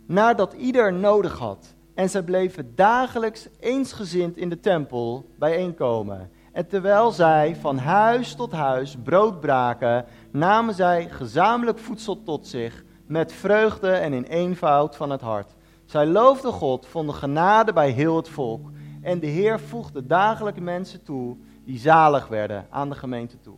nadat 0.07 0.53
ieder 0.53 0.93
nodig 0.93 1.39
had. 1.39 1.75
En 1.95 2.11
zij 2.11 2.23
bleven 2.23 2.73
dagelijks 2.75 3.49
eensgezind 3.61 4.37
in 4.37 4.49
de 4.49 4.61
tempel 4.61 5.31
bijeenkomen. 5.39 6.31
En 6.53 6.67
terwijl 6.67 7.11
zij 7.11 7.57
van 7.57 7.79
huis 7.79 8.35
tot 8.35 8.53
huis 8.53 8.97
brood 9.03 9.41
braken, 9.41 10.05
namen 10.31 10.75
zij 10.75 11.09
gezamenlijk 11.11 11.79
voedsel 11.79 12.23
tot 12.23 12.47
zich, 12.47 12.85
met 13.07 13.33
vreugde 13.33 13.91
en 13.91 14.13
in 14.13 14.25
eenvoud 14.25 14.97
van 14.97 15.11
het 15.11 15.21
hart. 15.21 15.55
Zij 15.85 16.07
loofden 16.07 16.53
God, 16.53 16.87
vonden 16.87 17.15
genade 17.15 17.73
bij 17.73 17.91
heel 17.91 18.17
het 18.17 18.29
volk. 18.29 18.71
En 19.03 19.19
de 19.19 19.27
Heer 19.27 19.61
voegde 19.61 20.07
dagelijks 20.07 20.61
mensen 20.61 21.03
toe 21.03 21.37
die 21.65 21.79
zalig 21.79 22.29
werden 22.29 22.67
aan 22.71 22.89
de 22.89 22.95
gemeente 22.95 23.41
toe. 23.41 23.57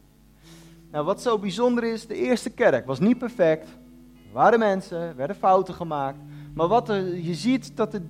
Nou, 0.91 1.05
wat 1.05 1.23
zo 1.23 1.39
bijzonder 1.39 1.85
is, 1.85 2.07
de 2.07 2.15
eerste 2.15 2.51
kerk 2.51 2.87
was 2.87 2.99
niet 2.99 3.19
perfect. 3.19 3.69
Er 4.27 4.33
waren 4.33 4.59
mensen, 4.59 5.17
werden 5.17 5.37
fouten 5.37 5.75
gemaakt. 5.75 6.19
Maar 6.55 6.69
wat 6.69 6.89
er, 6.89 7.17
je 7.17 7.35
ziet 7.35 7.77
dat 7.77 7.93
het 7.93 8.03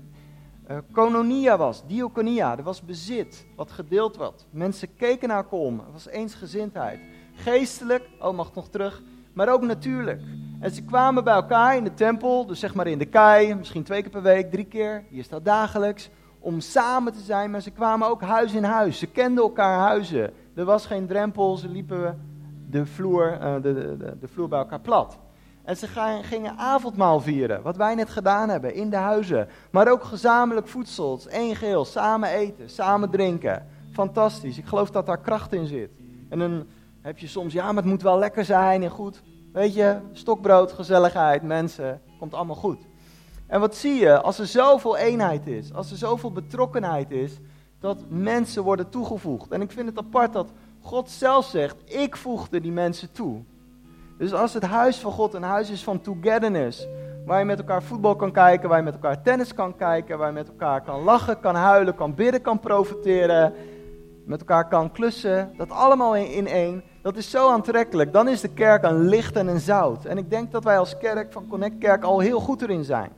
uh, 0.71 0.77
kononia 0.93 1.57
was, 1.57 1.87
diaconia, 1.87 2.57
er 2.57 2.63
was 2.63 2.83
bezit, 2.83 3.47
wat 3.57 3.71
gedeeld 3.71 4.17
werd. 4.17 4.47
Mensen 4.51 4.97
keken 4.97 5.29
naar 5.29 5.37
elkaar 5.37 5.59
om, 5.59 5.79
er 5.79 5.93
was 5.93 6.09
eensgezindheid. 6.09 7.01
Geestelijk, 7.35 8.09
oh 8.21 8.37
mag 8.37 8.55
nog 8.55 8.69
terug, 8.69 9.03
maar 9.33 9.53
ook 9.53 9.63
natuurlijk. 9.63 10.21
En 10.61 10.71
ze 10.71 10.83
kwamen 10.83 11.25
bij 11.25 11.35
elkaar 11.35 11.77
in 11.77 11.85
de 11.85 11.95
tempel, 11.95 12.47
dus 12.47 12.61
zeg 12.61 12.75
maar 12.75 12.87
in 12.87 12.99
de 12.99 13.07
kei, 13.07 13.55
misschien 13.55 13.83
twee 13.83 14.03
keer 14.03 14.11
per 14.11 14.23
week, 14.23 14.51
drie 14.51 14.65
keer, 14.65 15.05
hier 15.11 15.25
staat 15.25 15.45
dagelijks, 15.45 16.11
om 16.39 16.61
samen 16.61 17.13
te 17.13 17.21
zijn. 17.21 17.51
Maar 17.51 17.61
ze 17.61 17.71
kwamen 17.71 18.09
ook 18.09 18.23
huis 18.23 18.53
in 18.53 18.65
huis, 18.65 18.99
ze 18.99 19.07
kenden 19.07 19.45
elkaar 19.45 19.79
huizen. 19.79 20.33
Er 20.55 20.65
was 20.65 20.87
geen 20.87 21.07
drempel, 21.07 21.57
ze 21.57 21.69
liepen 21.69 22.30
de 22.71 22.87
vloer, 22.87 23.39
uh, 23.41 23.55
de, 23.55 23.97
de, 23.99 24.17
de, 24.21 24.29
vloer 24.29 24.49
bij 24.49 24.59
elkaar 24.59 24.81
plat. 24.81 25.19
En 25.65 25.77
ze 25.77 25.87
gingen 26.23 26.57
avondmaal 26.57 27.21
vieren, 27.21 27.63
wat 27.63 27.77
wij 27.77 27.95
net 27.95 28.11
gedaan 28.11 28.49
hebben, 28.49 28.75
in 28.75 28.91
de 28.91 28.97
huizen. 28.97 29.49
Maar 29.71 29.91
ook 29.91 30.05
gezamenlijk 30.05 30.69
voedsel, 30.69 31.21
één 31.29 31.57
geheel, 31.57 31.85
samen 31.85 32.29
eten, 32.29 32.71
samen 32.71 33.11
drinken. 33.11 33.67
Fantastisch, 33.93 34.59
ik 34.59 34.67
geloof 34.67 34.91
dat 34.91 35.07
daar 35.07 35.21
kracht 35.21 35.53
in 35.53 35.67
zit. 35.67 35.91
En 36.29 36.39
dan 36.39 36.67
heb 37.01 37.19
je 37.19 37.27
soms, 37.27 37.53
ja, 37.53 37.65
maar 37.65 37.83
het 37.83 37.93
moet 37.93 38.03
wel 38.03 38.19
lekker 38.19 38.45
zijn 38.45 38.83
en 38.83 38.91
goed. 38.91 39.23
Weet 39.53 39.75
je, 39.75 39.99
stokbrood, 40.13 40.73
gezelligheid, 40.73 41.43
mensen, 41.43 42.01
komt 42.19 42.35
allemaal 42.35 42.57
goed. 42.57 42.89
En 43.47 43.61
wat 43.61 43.77
zie 43.77 43.95
je? 43.95 44.21
Als 44.21 44.39
er 44.39 44.47
zoveel 44.47 44.97
eenheid 44.97 45.47
is, 45.47 45.73
als 45.75 45.91
er 45.91 45.97
zoveel 45.97 46.33
betrokkenheid 46.33 47.11
is, 47.11 47.39
dat 47.81 48.05
mensen 48.09 48.63
worden 48.63 48.89
toegevoegd. 48.89 49.51
En 49.51 49.61
ik 49.61 49.71
vind 49.71 49.89
het 49.89 49.99
apart 49.99 50.33
dat 50.33 50.53
God 50.81 51.11
zelf 51.11 51.45
zegt, 51.45 51.77
ik 51.85 52.17
voegde 52.17 52.61
die 52.61 52.73
mensen 52.73 53.13
toe. 53.13 53.43
Dus 54.19 54.33
als 54.33 54.55
het 54.55 54.63
huis 54.63 54.99
van 54.99 55.13
God 55.13 55.35
een 55.35 55.43
huis 55.43 55.71
is 55.71 55.85
van 55.85 56.01
togetherness, 56.01 56.87
waar 57.27 57.39
je 57.39 57.45
met 57.45 57.59
elkaar 57.59 57.83
voetbal 57.83 58.17
kan 58.17 58.33
kijken, 58.33 58.69
waar 58.69 58.79
je 58.79 58.85
met 58.85 58.95
elkaar 58.95 59.23
tennis 59.23 59.55
kan 59.55 59.77
kijken, 59.77 60.19
waar 60.19 60.27
je 60.27 60.35
met 60.35 60.49
elkaar 60.49 60.83
kan 60.83 61.03
lachen, 61.03 61.41
kan 61.41 61.55
huilen, 61.55 61.95
kan 61.95 62.15
bidden, 62.15 62.43
kan 62.43 62.61
profiteren, 62.61 63.53
met 64.25 64.41
elkaar 64.41 64.69
kan 64.69 64.93
klussen, 64.93 65.53
dat 65.57 65.71
allemaal 65.71 66.17
in 66.17 66.47
één, 66.47 66.83
dat 67.03 67.17
is 67.17 67.31
zo 67.31 67.51
aantrekkelijk. 67.51 68.13
Dan 68.13 68.29
is 68.29 68.41
de 68.41 68.49
kerk 68.49 68.83
een 68.83 69.09
licht 69.09 69.37
en 69.37 69.47
een 69.47 69.61
zout. 69.61 70.05
En 70.05 70.19
ik 70.19 70.31
denk 70.31 70.53
dat 70.53 70.65
wij 70.65 70.79
als 70.79 70.99
kerk 70.99 71.33
van 71.33 71.47
Connect 71.49 71.79
Kerk 71.79 72.03
al 72.03 72.19
heel 72.19 72.41
goed 72.41 72.63
erin 72.63 72.85
zijn. 72.85 73.11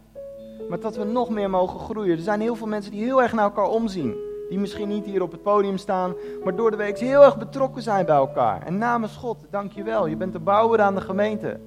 Maar 0.68 0.80
dat 0.80 0.96
we 0.96 1.04
nog 1.04 1.30
meer 1.30 1.50
mogen 1.50 1.80
groeien. 1.80 2.16
Er 2.16 2.22
zijn 2.22 2.40
heel 2.40 2.56
veel 2.56 2.66
mensen 2.66 2.92
die 2.92 3.04
heel 3.04 3.22
erg 3.22 3.32
naar 3.32 3.44
elkaar 3.44 3.68
omzien. 3.68 4.30
Die 4.52 4.60
misschien 4.60 4.88
niet 4.88 5.04
hier 5.04 5.22
op 5.22 5.32
het 5.32 5.42
podium 5.42 5.76
staan, 5.76 6.14
maar 6.44 6.56
door 6.56 6.70
de 6.70 6.76
week 6.76 6.98
heel 6.98 7.22
erg 7.22 7.38
betrokken 7.38 7.82
zijn 7.82 8.06
bij 8.06 8.14
elkaar. 8.14 8.62
En 8.66 8.78
namens 8.78 9.16
God, 9.16 9.38
dank 9.50 9.72
je 9.72 9.82
wel. 9.82 10.06
Je 10.06 10.16
bent 10.16 10.32
de 10.32 10.38
bouwer 10.38 10.80
aan 10.80 10.94
de 10.94 11.00
gemeente. 11.00 11.60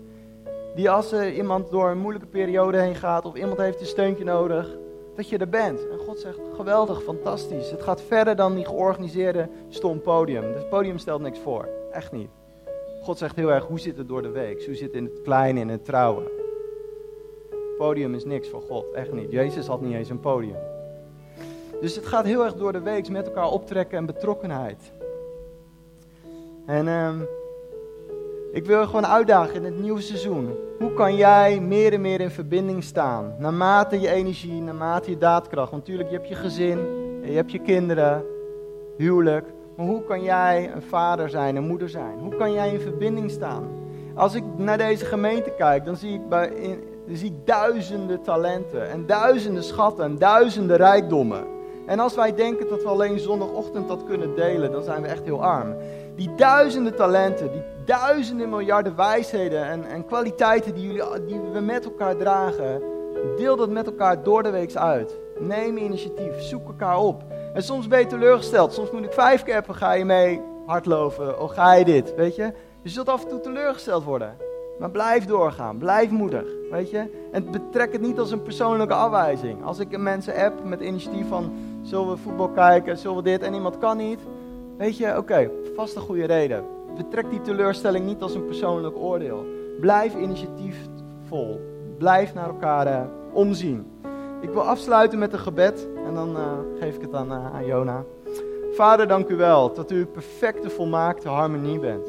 Die 0.76 0.90
als 0.90 1.12
er 1.12 1.34
iemand 1.34 1.72
door 1.72 1.90
een 1.90 1.98
moeilijke 1.98 2.28
periode 2.28 2.78
heen 2.78 2.96
gaat 2.96 3.26
of 3.26 3.36
iemand 3.36 3.58
heeft 3.58 3.80
een 3.80 3.86
steuntje 3.86 4.24
nodig, 4.24 4.78
dat 5.16 5.30
je 5.30 5.38
er 5.38 5.50
bent. 5.50 5.90
En 5.90 5.98
God 5.98 6.20
zegt, 6.20 6.40
geweldig, 6.56 7.04
fantastisch. 7.04 7.72
Het 7.72 7.84
gaat 7.84 8.02
verder 8.02 8.36
dan 8.36 8.56
die 8.56 8.66
georganiseerde 8.66 9.50
stom 9.70 10.02
podium. 10.02 10.44
Het 10.44 10.70
podium 10.70 10.98
stelt 10.98 11.22
niks 11.22 11.40
voor, 11.40 11.68
echt 11.92 12.12
niet. 12.12 12.30
God 13.02 13.18
zegt 13.18 13.36
heel 13.36 13.52
erg, 13.52 13.66
hoe 13.66 13.80
zit 13.80 13.98
het 13.98 14.08
door 14.08 14.22
de 14.22 14.32
week? 14.32 14.66
Hoe 14.66 14.76
zit 14.76 14.88
het 14.88 14.96
in 14.96 15.04
het 15.04 15.22
kleine, 15.22 15.60
in 15.60 15.70
het 15.70 15.86
trouwen? 15.86 16.24
Podium 17.78 18.14
is 18.14 18.26
niks 18.26 18.50
voor 18.50 18.62
God, 18.62 18.92
echt 18.92 19.12
niet. 19.12 19.32
Jezus 19.32 19.68
had 19.68 19.82
niet 19.82 19.94
eens 19.94 20.10
een 20.10 20.20
podium. 20.20 20.75
Dus 21.86 21.96
het 21.96 22.06
gaat 22.06 22.26
heel 22.26 22.44
erg 22.44 22.54
door 22.56 22.72
de 22.72 22.82
week 22.82 23.10
met 23.10 23.26
elkaar 23.26 23.50
optrekken 23.50 23.98
en 23.98 24.06
betrokkenheid. 24.06 24.92
En 26.66 26.88
uh, 26.88 27.10
ik 28.52 28.66
wil 28.66 28.80
je 28.80 28.86
gewoon 28.86 29.06
uitdagen 29.06 29.56
in 29.56 29.64
het 29.64 29.80
nieuwe 29.80 30.02
seizoen. 30.02 30.56
Hoe 30.80 30.94
kan 30.94 31.16
jij 31.16 31.60
meer 31.60 31.94
en 31.94 32.02
meer 32.02 32.22
in 32.22 32.30
verbinding 32.30 32.84
staan? 32.84 33.36
Naarmate 33.40 34.00
je 34.00 34.10
energie, 34.10 34.62
naarmate 34.62 35.10
je 35.10 35.18
daadkracht. 35.18 35.72
Want 35.72 35.82
natuurlijk, 35.82 36.10
je 36.10 36.16
hebt 36.16 36.28
je 36.28 36.36
gezin, 36.36 36.80
je 37.24 37.32
hebt 37.32 37.52
je 37.52 37.60
kinderen, 37.60 38.24
huwelijk. 38.98 39.48
Maar 39.76 39.86
hoe 39.86 40.04
kan 40.04 40.24
jij 40.24 40.72
een 40.76 40.82
vader 40.82 41.30
zijn, 41.30 41.56
een 41.56 41.68
moeder 41.68 41.90
zijn? 41.90 42.20
Hoe 42.20 42.36
kan 42.36 42.52
jij 42.52 42.74
in 42.74 42.80
verbinding 42.80 43.32
staan? 43.32 43.68
Als 44.16 44.34
ik 44.34 44.44
naar 44.56 44.78
deze 44.78 45.06
gemeente 45.06 45.54
kijk, 45.58 45.86
dan 45.86 45.96
zie 45.96 46.14
ik, 46.14 46.30
bij, 46.30 46.52
dan 47.08 47.16
zie 47.16 47.30
ik 47.30 47.48
duizenden 47.48 48.22
talenten 48.22 48.90
en 48.90 49.06
duizenden 49.06 49.64
schatten 49.64 50.06
en 50.06 50.18
duizenden 50.18 50.78
rijkdommen. 50.78 51.54
En 51.86 52.00
als 52.00 52.16
wij 52.16 52.36
denken 52.36 52.70
dat 52.70 52.84
we 52.84 52.90
alleen 52.90 53.20
zondagochtend 53.20 53.88
dat 53.88 54.04
kunnen 54.04 54.36
delen, 54.36 54.72
dan 54.72 54.84
zijn 54.84 55.02
we 55.02 55.08
echt 55.08 55.24
heel 55.24 55.44
arm. 55.44 55.76
Die 56.16 56.36
duizenden 56.36 56.96
talenten, 56.96 57.52
die 57.52 57.64
duizenden 57.86 58.50
miljarden 58.50 58.96
wijsheden 58.96 59.66
en, 59.66 59.86
en 59.86 60.06
kwaliteiten 60.06 60.74
die, 60.74 60.86
jullie, 60.86 61.26
die 61.26 61.40
we 61.54 61.60
met 61.60 61.86
elkaar 61.86 62.16
dragen, 62.16 62.82
deel 63.38 63.56
dat 63.56 63.70
met 63.70 63.86
elkaar 63.86 64.24
door 64.24 64.44
de 64.44 64.50
week 64.50 64.76
uit. 64.76 65.16
Neem 65.40 65.78
initiatief, 65.78 66.42
zoek 66.42 66.68
elkaar 66.68 67.00
op. 67.00 67.24
En 67.54 67.64
soms 67.64 67.88
ben 67.88 68.00
je 68.00 68.06
teleurgesteld. 68.06 68.74
Soms 68.74 68.92
moet 68.92 69.04
ik 69.04 69.14
vijf 69.14 69.44
keer 69.44 69.56
appen, 69.56 69.76
ga 69.76 69.94
je 69.94 70.06
mee 70.06 70.42
hardlopen? 70.66 71.42
Of 71.42 71.52
ga 71.52 71.74
je 71.74 71.86
dit, 71.86 72.16
weet 72.16 72.36
je? 72.36 72.54
Je 72.82 72.90
zult 72.90 73.10
af 73.10 73.24
en 73.24 73.30
toe 73.30 73.40
teleurgesteld 73.40 74.04
worden. 74.04 74.38
Maar 74.80 74.92
blijf 74.92 75.26
doorgaan, 75.26 75.78
blijf 75.78 76.10
moedig, 76.10 76.46
weet 76.72 76.90
je? 76.90 77.28
En 77.32 77.52
betrek 77.52 77.92
het 77.92 78.02
niet 78.02 78.20
als 78.20 78.32
een 78.32 78.42
persoonlijke 78.42 78.94
afwijzing. 78.94 79.64
Als 79.64 79.80
ik 79.80 79.98
mensen 79.98 80.36
app 80.36 80.64
met 80.64 80.82
initiatief 80.82 81.28
van, 81.28 81.54
zullen 81.86 82.10
we 82.10 82.18
voetbal 82.18 82.50
kijken, 82.50 82.98
zullen 82.98 83.18
we 83.18 83.24
dit 83.24 83.42
en 83.42 83.54
iemand 83.54 83.78
kan 83.78 83.98
niet. 83.98 84.20
Weet 84.78 84.98
je, 84.98 85.18
oké, 85.18 85.50
vast 85.76 85.96
een 85.96 86.02
goede 86.02 86.26
reden. 86.26 86.64
Betrek 86.98 87.30
die 87.30 87.42
teleurstelling 87.42 88.06
niet 88.06 88.22
als 88.22 88.36
een 88.36 88.46
persoonlijk 88.46 88.96
oordeel. 88.98 89.46
Blijf 89.80 90.16
initiatiefvol. 90.16 91.60
Blijf 91.98 92.34
naar 92.34 92.48
elkaar 92.48 92.88
uh, 92.88 93.02
omzien. 93.34 93.92
Ik 94.42 94.50
wil 94.50 94.62
afsluiten 94.62 95.20
met 95.20 95.34
een 95.34 95.40
gebed 95.40 95.88
en 96.08 96.14
dan 96.14 96.30
uh, 96.30 96.44
geef 96.80 96.96
ik 96.96 97.02
het 97.02 97.14
aan, 97.14 97.32
uh, 97.32 97.56
aan 97.56 97.66
Jona. 97.66 98.04
Vader, 98.72 99.08
dank 99.08 99.30
u 99.30 99.36
wel 99.36 99.74
dat 99.74 99.92
u 99.92 100.06
perfecte, 100.06 100.70
volmaakte 100.70 101.30
harmonie 101.30 101.80
bent. 101.80 102.08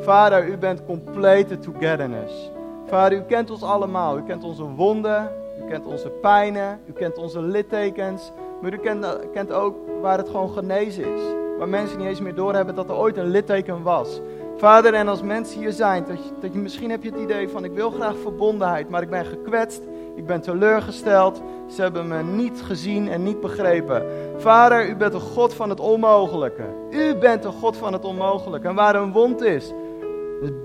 Vader, 0.00 0.48
u 0.48 0.56
bent 0.56 0.84
complete 0.84 1.58
togetherness. 1.58 2.50
Vader, 2.86 3.18
u 3.18 3.22
kent 3.22 3.50
ons 3.50 3.62
allemaal. 3.62 4.18
U 4.18 4.22
kent 4.22 4.44
onze 4.44 4.64
wonden, 4.64 5.30
u 5.64 5.68
kent 5.68 5.86
onze 5.86 6.08
pijnen, 6.08 6.80
u 6.86 6.92
kent 6.92 7.18
onze 7.18 7.40
littekens. 7.40 8.32
Maar 8.62 8.72
u 8.72 8.76
kent, 8.76 9.06
kent 9.32 9.52
ook 9.52 9.76
waar 10.00 10.18
het 10.18 10.28
gewoon 10.28 10.50
genezen 10.50 11.14
is. 11.14 11.20
Waar 11.58 11.68
mensen 11.68 11.98
niet 11.98 12.06
eens 12.06 12.20
meer 12.20 12.34
doorhebben 12.34 12.74
dat 12.74 12.88
er 12.88 12.96
ooit 12.96 13.16
een 13.16 13.30
litteken 13.30 13.82
was. 13.82 14.20
Vader, 14.56 14.94
en 14.94 15.08
als 15.08 15.22
mensen 15.22 15.60
hier 15.60 15.72
zijn, 15.72 16.04
dat 16.08 16.24
je, 16.24 16.30
dat 16.40 16.52
je 16.52 16.58
misschien 16.58 16.90
heb 16.90 17.02
je 17.02 17.10
het 17.10 17.20
idee 17.20 17.48
van 17.48 17.64
ik 17.64 17.72
wil 17.72 17.90
graag 17.90 18.14
verbondenheid, 18.22 18.88
maar 18.88 19.02
ik 19.02 19.10
ben 19.10 19.24
gekwetst, 19.24 19.82
ik 20.14 20.26
ben 20.26 20.40
teleurgesteld, 20.40 21.42
ze 21.66 21.82
hebben 21.82 22.08
me 22.08 22.22
niet 22.22 22.62
gezien 22.62 23.08
en 23.08 23.22
niet 23.22 23.40
begrepen. 23.40 24.06
Vader, 24.36 24.88
u 24.88 24.96
bent 24.96 25.12
de 25.12 25.18
God 25.18 25.54
van 25.54 25.68
het 25.68 25.80
onmogelijke. 25.80 26.64
U 26.90 27.16
bent 27.16 27.42
de 27.42 27.50
God 27.50 27.76
van 27.76 27.92
het 27.92 28.04
onmogelijke. 28.04 28.68
En 28.68 28.74
waar 28.74 28.94
een 28.94 29.12
wond 29.12 29.42
is, 29.42 29.72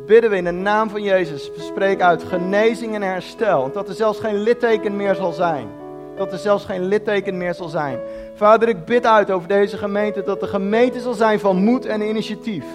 bidden 0.05 0.29
we 0.29 0.35
in 0.35 0.43
de 0.43 0.51
naam 0.51 0.89
van 0.89 1.03
Jezus, 1.03 1.51
spreek 1.55 2.01
uit 2.01 2.23
genezing 2.23 2.95
en 2.95 3.01
herstel. 3.01 3.71
Dat 3.71 3.87
er 3.87 3.95
zelfs 3.95 4.19
geen 4.19 4.37
litteken 4.37 4.95
meer 4.95 5.15
zal 5.15 5.31
zijn. 5.31 5.80
Dat 6.21 6.31
er 6.31 6.37
zelfs 6.37 6.65
geen 6.65 6.87
litteken 6.87 7.37
meer 7.37 7.53
zal 7.53 7.67
zijn. 7.67 7.99
Vader, 8.35 8.67
ik 8.67 8.85
bid 8.85 9.05
uit 9.05 9.31
over 9.31 9.47
deze 9.47 9.77
gemeente 9.77 10.23
dat 10.23 10.39
de 10.39 10.47
gemeente 10.47 10.99
zal 10.99 11.13
zijn 11.13 11.39
van 11.39 11.55
moed 11.55 11.85
en 11.85 12.01
initiatief. 12.01 12.65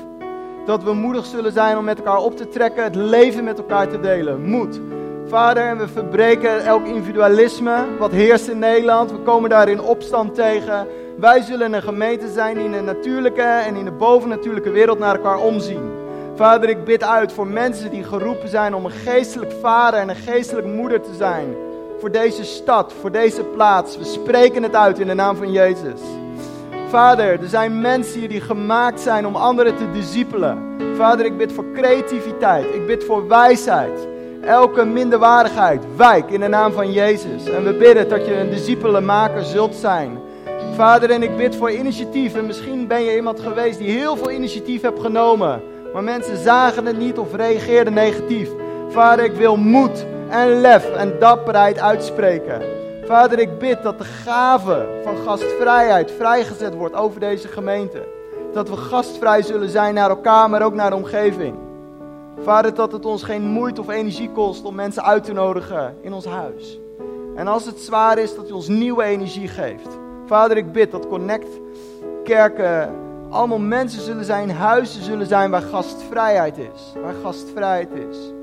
Dat 0.65 0.83
we 0.83 0.93
moedig 0.93 1.27
zullen 1.27 1.53
zijn 1.53 1.79
om 1.79 1.85
met 1.85 1.99
elkaar 1.99 2.19
op 2.19 2.37
te 2.37 2.49
trekken, 2.49 2.85
het 2.85 2.95
leven 2.95 3.45
met 3.45 3.59
elkaar 3.59 3.89
te 3.89 4.01
delen. 4.01 4.43
Moed. 4.43 4.81
Vader, 5.27 5.63
en 5.63 5.79
we 5.79 5.89
verbreken 5.89 6.65
elk 6.65 6.87
individualisme 6.87 7.85
wat 7.99 8.11
heerst 8.11 8.49
in 8.49 8.59
Nederland. 8.59 9.11
We 9.11 9.19
komen 9.19 9.51
daar 9.51 9.69
in 9.69 9.81
opstand 9.81 10.35
tegen. 10.35 10.87
Wij 11.19 11.43
zullen 11.43 11.73
een 11.73 11.83
gemeente 11.83 12.33
zijn 12.33 12.55
die 12.55 12.65
in 12.65 12.73
de 12.73 12.81
natuurlijke 12.81 13.43
en 13.43 13.77
in 13.77 13.85
de 13.85 13.93
bovennatuurlijke 13.93 14.71
wereld 14.71 14.99
naar 14.99 15.15
elkaar 15.15 15.39
omzien. 15.39 15.91
Vader, 16.35 16.69
ik 16.69 16.85
bid 16.85 17.05
uit 17.05 17.33
voor 17.33 17.47
mensen 17.47 17.91
die 17.91 18.05
geroepen 18.05 18.49
zijn 18.49 18.75
om 18.75 18.85
een 18.85 18.91
geestelijk 18.91 19.53
vader 19.61 20.01
en 20.01 20.09
een 20.09 20.17
geestelijk 20.17 20.67
moeder 20.67 21.01
te 21.01 21.15
zijn. 21.15 21.66
Voor 21.99 22.11
deze 22.11 22.45
stad, 22.45 22.93
voor 23.01 23.13
deze 23.13 23.45
plaats. 23.45 23.99
We 23.99 24.05
spreken 24.05 24.63
het 24.63 24.75
uit 24.75 24.99
in 24.99 25.07
de 25.07 25.15
naam 25.15 25.37
van 25.37 25.53
Jezus. 25.53 26.01
Vader, 26.89 27.41
er 27.41 27.49
zijn 27.49 27.81
mensen 27.81 28.19
hier 28.19 28.29
die 28.29 28.41
gemaakt 28.41 29.01
zijn 29.01 29.27
om 29.27 29.37
anderen 29.37 29.77
te 29.77 29.91
discipelen. 29.91 30.59
Vader, 30.97 31.27
ik 31.27 31.37
bid 31.37 31.53
voor 31.53 31.65
creativiteit. 31.75 32.75
Ik 32.75 32.87
bid 32.87 33.05
voor 33.05 33.29
wijsheid. 33.29 34.09
Elke 34.43 34.85
minderwaardigheid, 34.85 35.83
wijk 35.97 36.31
in 36.31 36.41
de 36.41 36.49
naam 36.49 36.73
van 36.73 36.93
Jezus. 36.93 37.49
En 37.49 37.65
we 37.65 37.73
bidden 37.75 38.09
dat 38.09 38.27
je 38.27 38.35
een 38.35 38.51
discipelenmaker 38.51 39.45
zult 39.45 39.75
zijn. 39.75 40.19
Vader, 40.75 41.11
en 41.11 41.23
ik 41.23 41.37
bid 41.37 41.57
voor 41.57 41.71
initiatief. 41.71 42.35
En 42.35 42.47
misschien 42.47 42.87
ben 42.87 43.03
je 43.03 43.17
iemand 43.17 43.41
geweest 43.41 43.79
die 43.79 43.91
heel 43.91 44.17
veel 44.17 44.31
initiatief 44.31 44.83
hebt 44.83 45.01
genomen. 45.01 45.63
Maar 45.93 46.05
mensen 46.05 46.37
zagen 46.37 46.87
het 46.87 46.99
niet 46.99 47.19
of 47.19 47.35
reageerden 47.35 47.93
negatief. 47.93 48.51
Vader, 48.89 49.25
ik 49.25 49.35
wil 49.35 49.57
moed 49.57 50.07
en 50.29 50.61
lef 50.61 50.95
en 50.95 51.19
dapperheid 51.19 51.79
uitspreken. 51.79 52.63
Vader, 53.05 53.39
ik 53.39 53.59
bid 53.59 53.83
dat 53.83 53.99
de 53.99 54.05
gave 54.05 54.87
van 55.05 55.17
gastvrijheid 55.17 56.11
vrijgezet 56.11 56.75
wordt 56.75 56.95
over 56.95 57.21
deze 57.21 57.49
gemeente. 57.49 58.03
Dat 58.53 58.69
we 58.69 58.77
gastvrij 58.77 59.43
zullen 59.43 59.69
zijn 59.69 59.95
naar 59.95 60.11
elkaar, 60.11 60.51
maar 60.51 60.63
ook 60.63 60.75
naar 60.75 60.91
de 60.91 60.97
omgeving. 60.97 61.55
Vader, 62.43 62.75
dat 62.75 62.93
het 62.93 63.05
ons 63.05 63.23
geen 63.23 63.43
moeite 63.43 63.81
of 63.81 63.89
energie 63.89 64.31
kost 64.31 64.65
om 64.65 64.75
mensen 64.75 65.05
uit 65.05 65.25
te 65.25 65.33
nodigen 65.33 65.97
in 66.01 66.13
ons 66.13 66.25
huis. 66.25 66.79
En 67.37 67.49
als 67.49 67.65
het 67.65 67.79
zwaar 67.79 68.19
is, 68.19 68.35
dat 68.35 68.51
u 68.51 68.53
ons 68.53 68.69
nieuwe 68.69 69.03
energie 69.03 69.49
geeft. 69.49 69.99
Vader, 70.27 70.57
ik 70.57 70.73
bid 70.73 70.91
dat 70.91 71.09
Connect 71.09 71.61
kerken 72.25 72.91
allemaal 73.31 73.59
mensen 73.59 74.03
zullen 74.03 74.25
zijn, 74.25 74.51
huizen 74.51 75.03
zullen 75.03 75.27
zijn 75.27 75.51
waar 75.51 75.63
gastvrijheid 75.63 76.59
is. 76.59 76.93
Waar 77.03 77.15
gastvrijheid 77.23 77.89
is. 78.11 78.36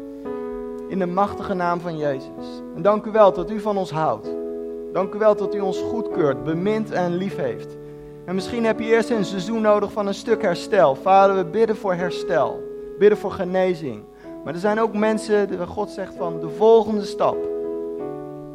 In 0.94 1.00
de 1.00 1.06
machtige 1.06 1.54
naam 1.54 1.80
van 1.80 1.98
Jezus. 1.98 2.62
En 2.76 2.82
dank 2.82 3.06
u 3.06 3.12
wel 3.12 3.34
dat 3.34 3.52
u 3.52 3.60
van 3.60 3.78
ons 3.78 3.92
houdt. 3.92 4.36
Dank 4.92 5.14
u 5.14 5.18
wel 5.18 5.36
dat 5.36 5.56
u 5.56 5.60
ons 5.60 5.78
goedkeurt, 5.78 6.44
bemint 6.44 6.92
en 6.92 7.16
lief 7.16 7.36
heeft. 7.36 7.78
En 8.26 8.36
misschien 8.36 8.66
heb 8.66 8.80
je 8.80 8.86
eerst 8.86 9.10
een 9.10 9.26
seizoen 9.26 9.62
nodig 9.62 9.92
van 9.92 10.08
een 10.08 10.14
stuk 10.14 10.42
herstel. 10.42 10.96
Vader, 10.96 11.36
we 11.36 11.46
bidden 11.46 11.76
voor 11.76 11.94
herstel. 11.94 12.64
Bidden 13.00 13.18
voor 13.18 13.32
genezing. 13.32 14.04
Maar 14.44 14.54
er 14.54 14.60
zijn 14.60 14.80
ook 14.80 14.94
mensen 14.94 15.58
waar 15.58 15.68
God 15.68 15.90
zegt 15.90 16.16
van 16.16 16.40
de 16.40 16.50
volgende 16.50 17.04
stap 17.04 17.38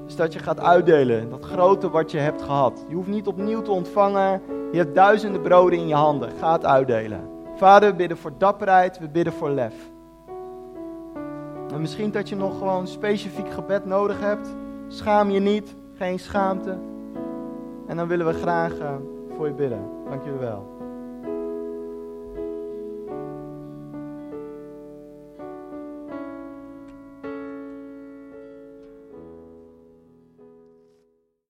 is 0.07 0.17
dat 0.17 0.33
je 0.33 0.39
gaat 0.39 0.61
uitdelen. 0.61 1.31
Dat 1.31 1.45
grote 1.45 1.91
wat 1.91 2.11
je 2.11 2.19
hebt 2.19 2.43
gehad. 2.43 2.85
Je 2.89 2.95
hoeft 2.95 3.09
niet 3.09 3.27
opnieuw 3.27 3.63
te 3.63 3.71
ontvangen. 3.71 4.43
Je 4.73 4.79
hebt 4.79 4.95
duizenden 4.95 5.43
broden 5.43 5.79
in 5.79 5.89
je 5.89 5.95
handen. 5.95 6.31
Ga 6.41 6.53
het 6.53 6.65
uitdelen. 6.65 7.21
Vader, 7.57 7.91
we 7.91 7.97
bidden 7.97 8.17
voor 8.17 8.33
dapperheid, 8.39 8.99
we 8.99 9.09
bidden 9.09 9.33
voor 9.33 9.51
lef. 9.51 9.75
En 11.79 11.85
misschien 11.85 12.11
dat 12.11 12.29
je 12.29 12.37
nog 12.37 12.59
gewoon 12.59 12.87
specifiek 12.87 13.51
gebed 13.51 13.85
nodig 13.85 14.21
hebt. 14.21 14.49
Schaam 14.89 15.31
je 15.31 15.41
niet, 15.41 15.75
geen 15.95 16.19
schaamte. 16.19 16.79
En 17.87 17.97
dan 17.97 18.09
willen 18.09 18.27
we 18.27 18.33
graag 18.33 18.79
uh, 18.79 18.95
voor 19.37 19.47
je 19.47 19.53
bidden. 19.53 19.91
Dank 20.09 20.25
jullie 20.25 20.39
wel. 20.39 20.78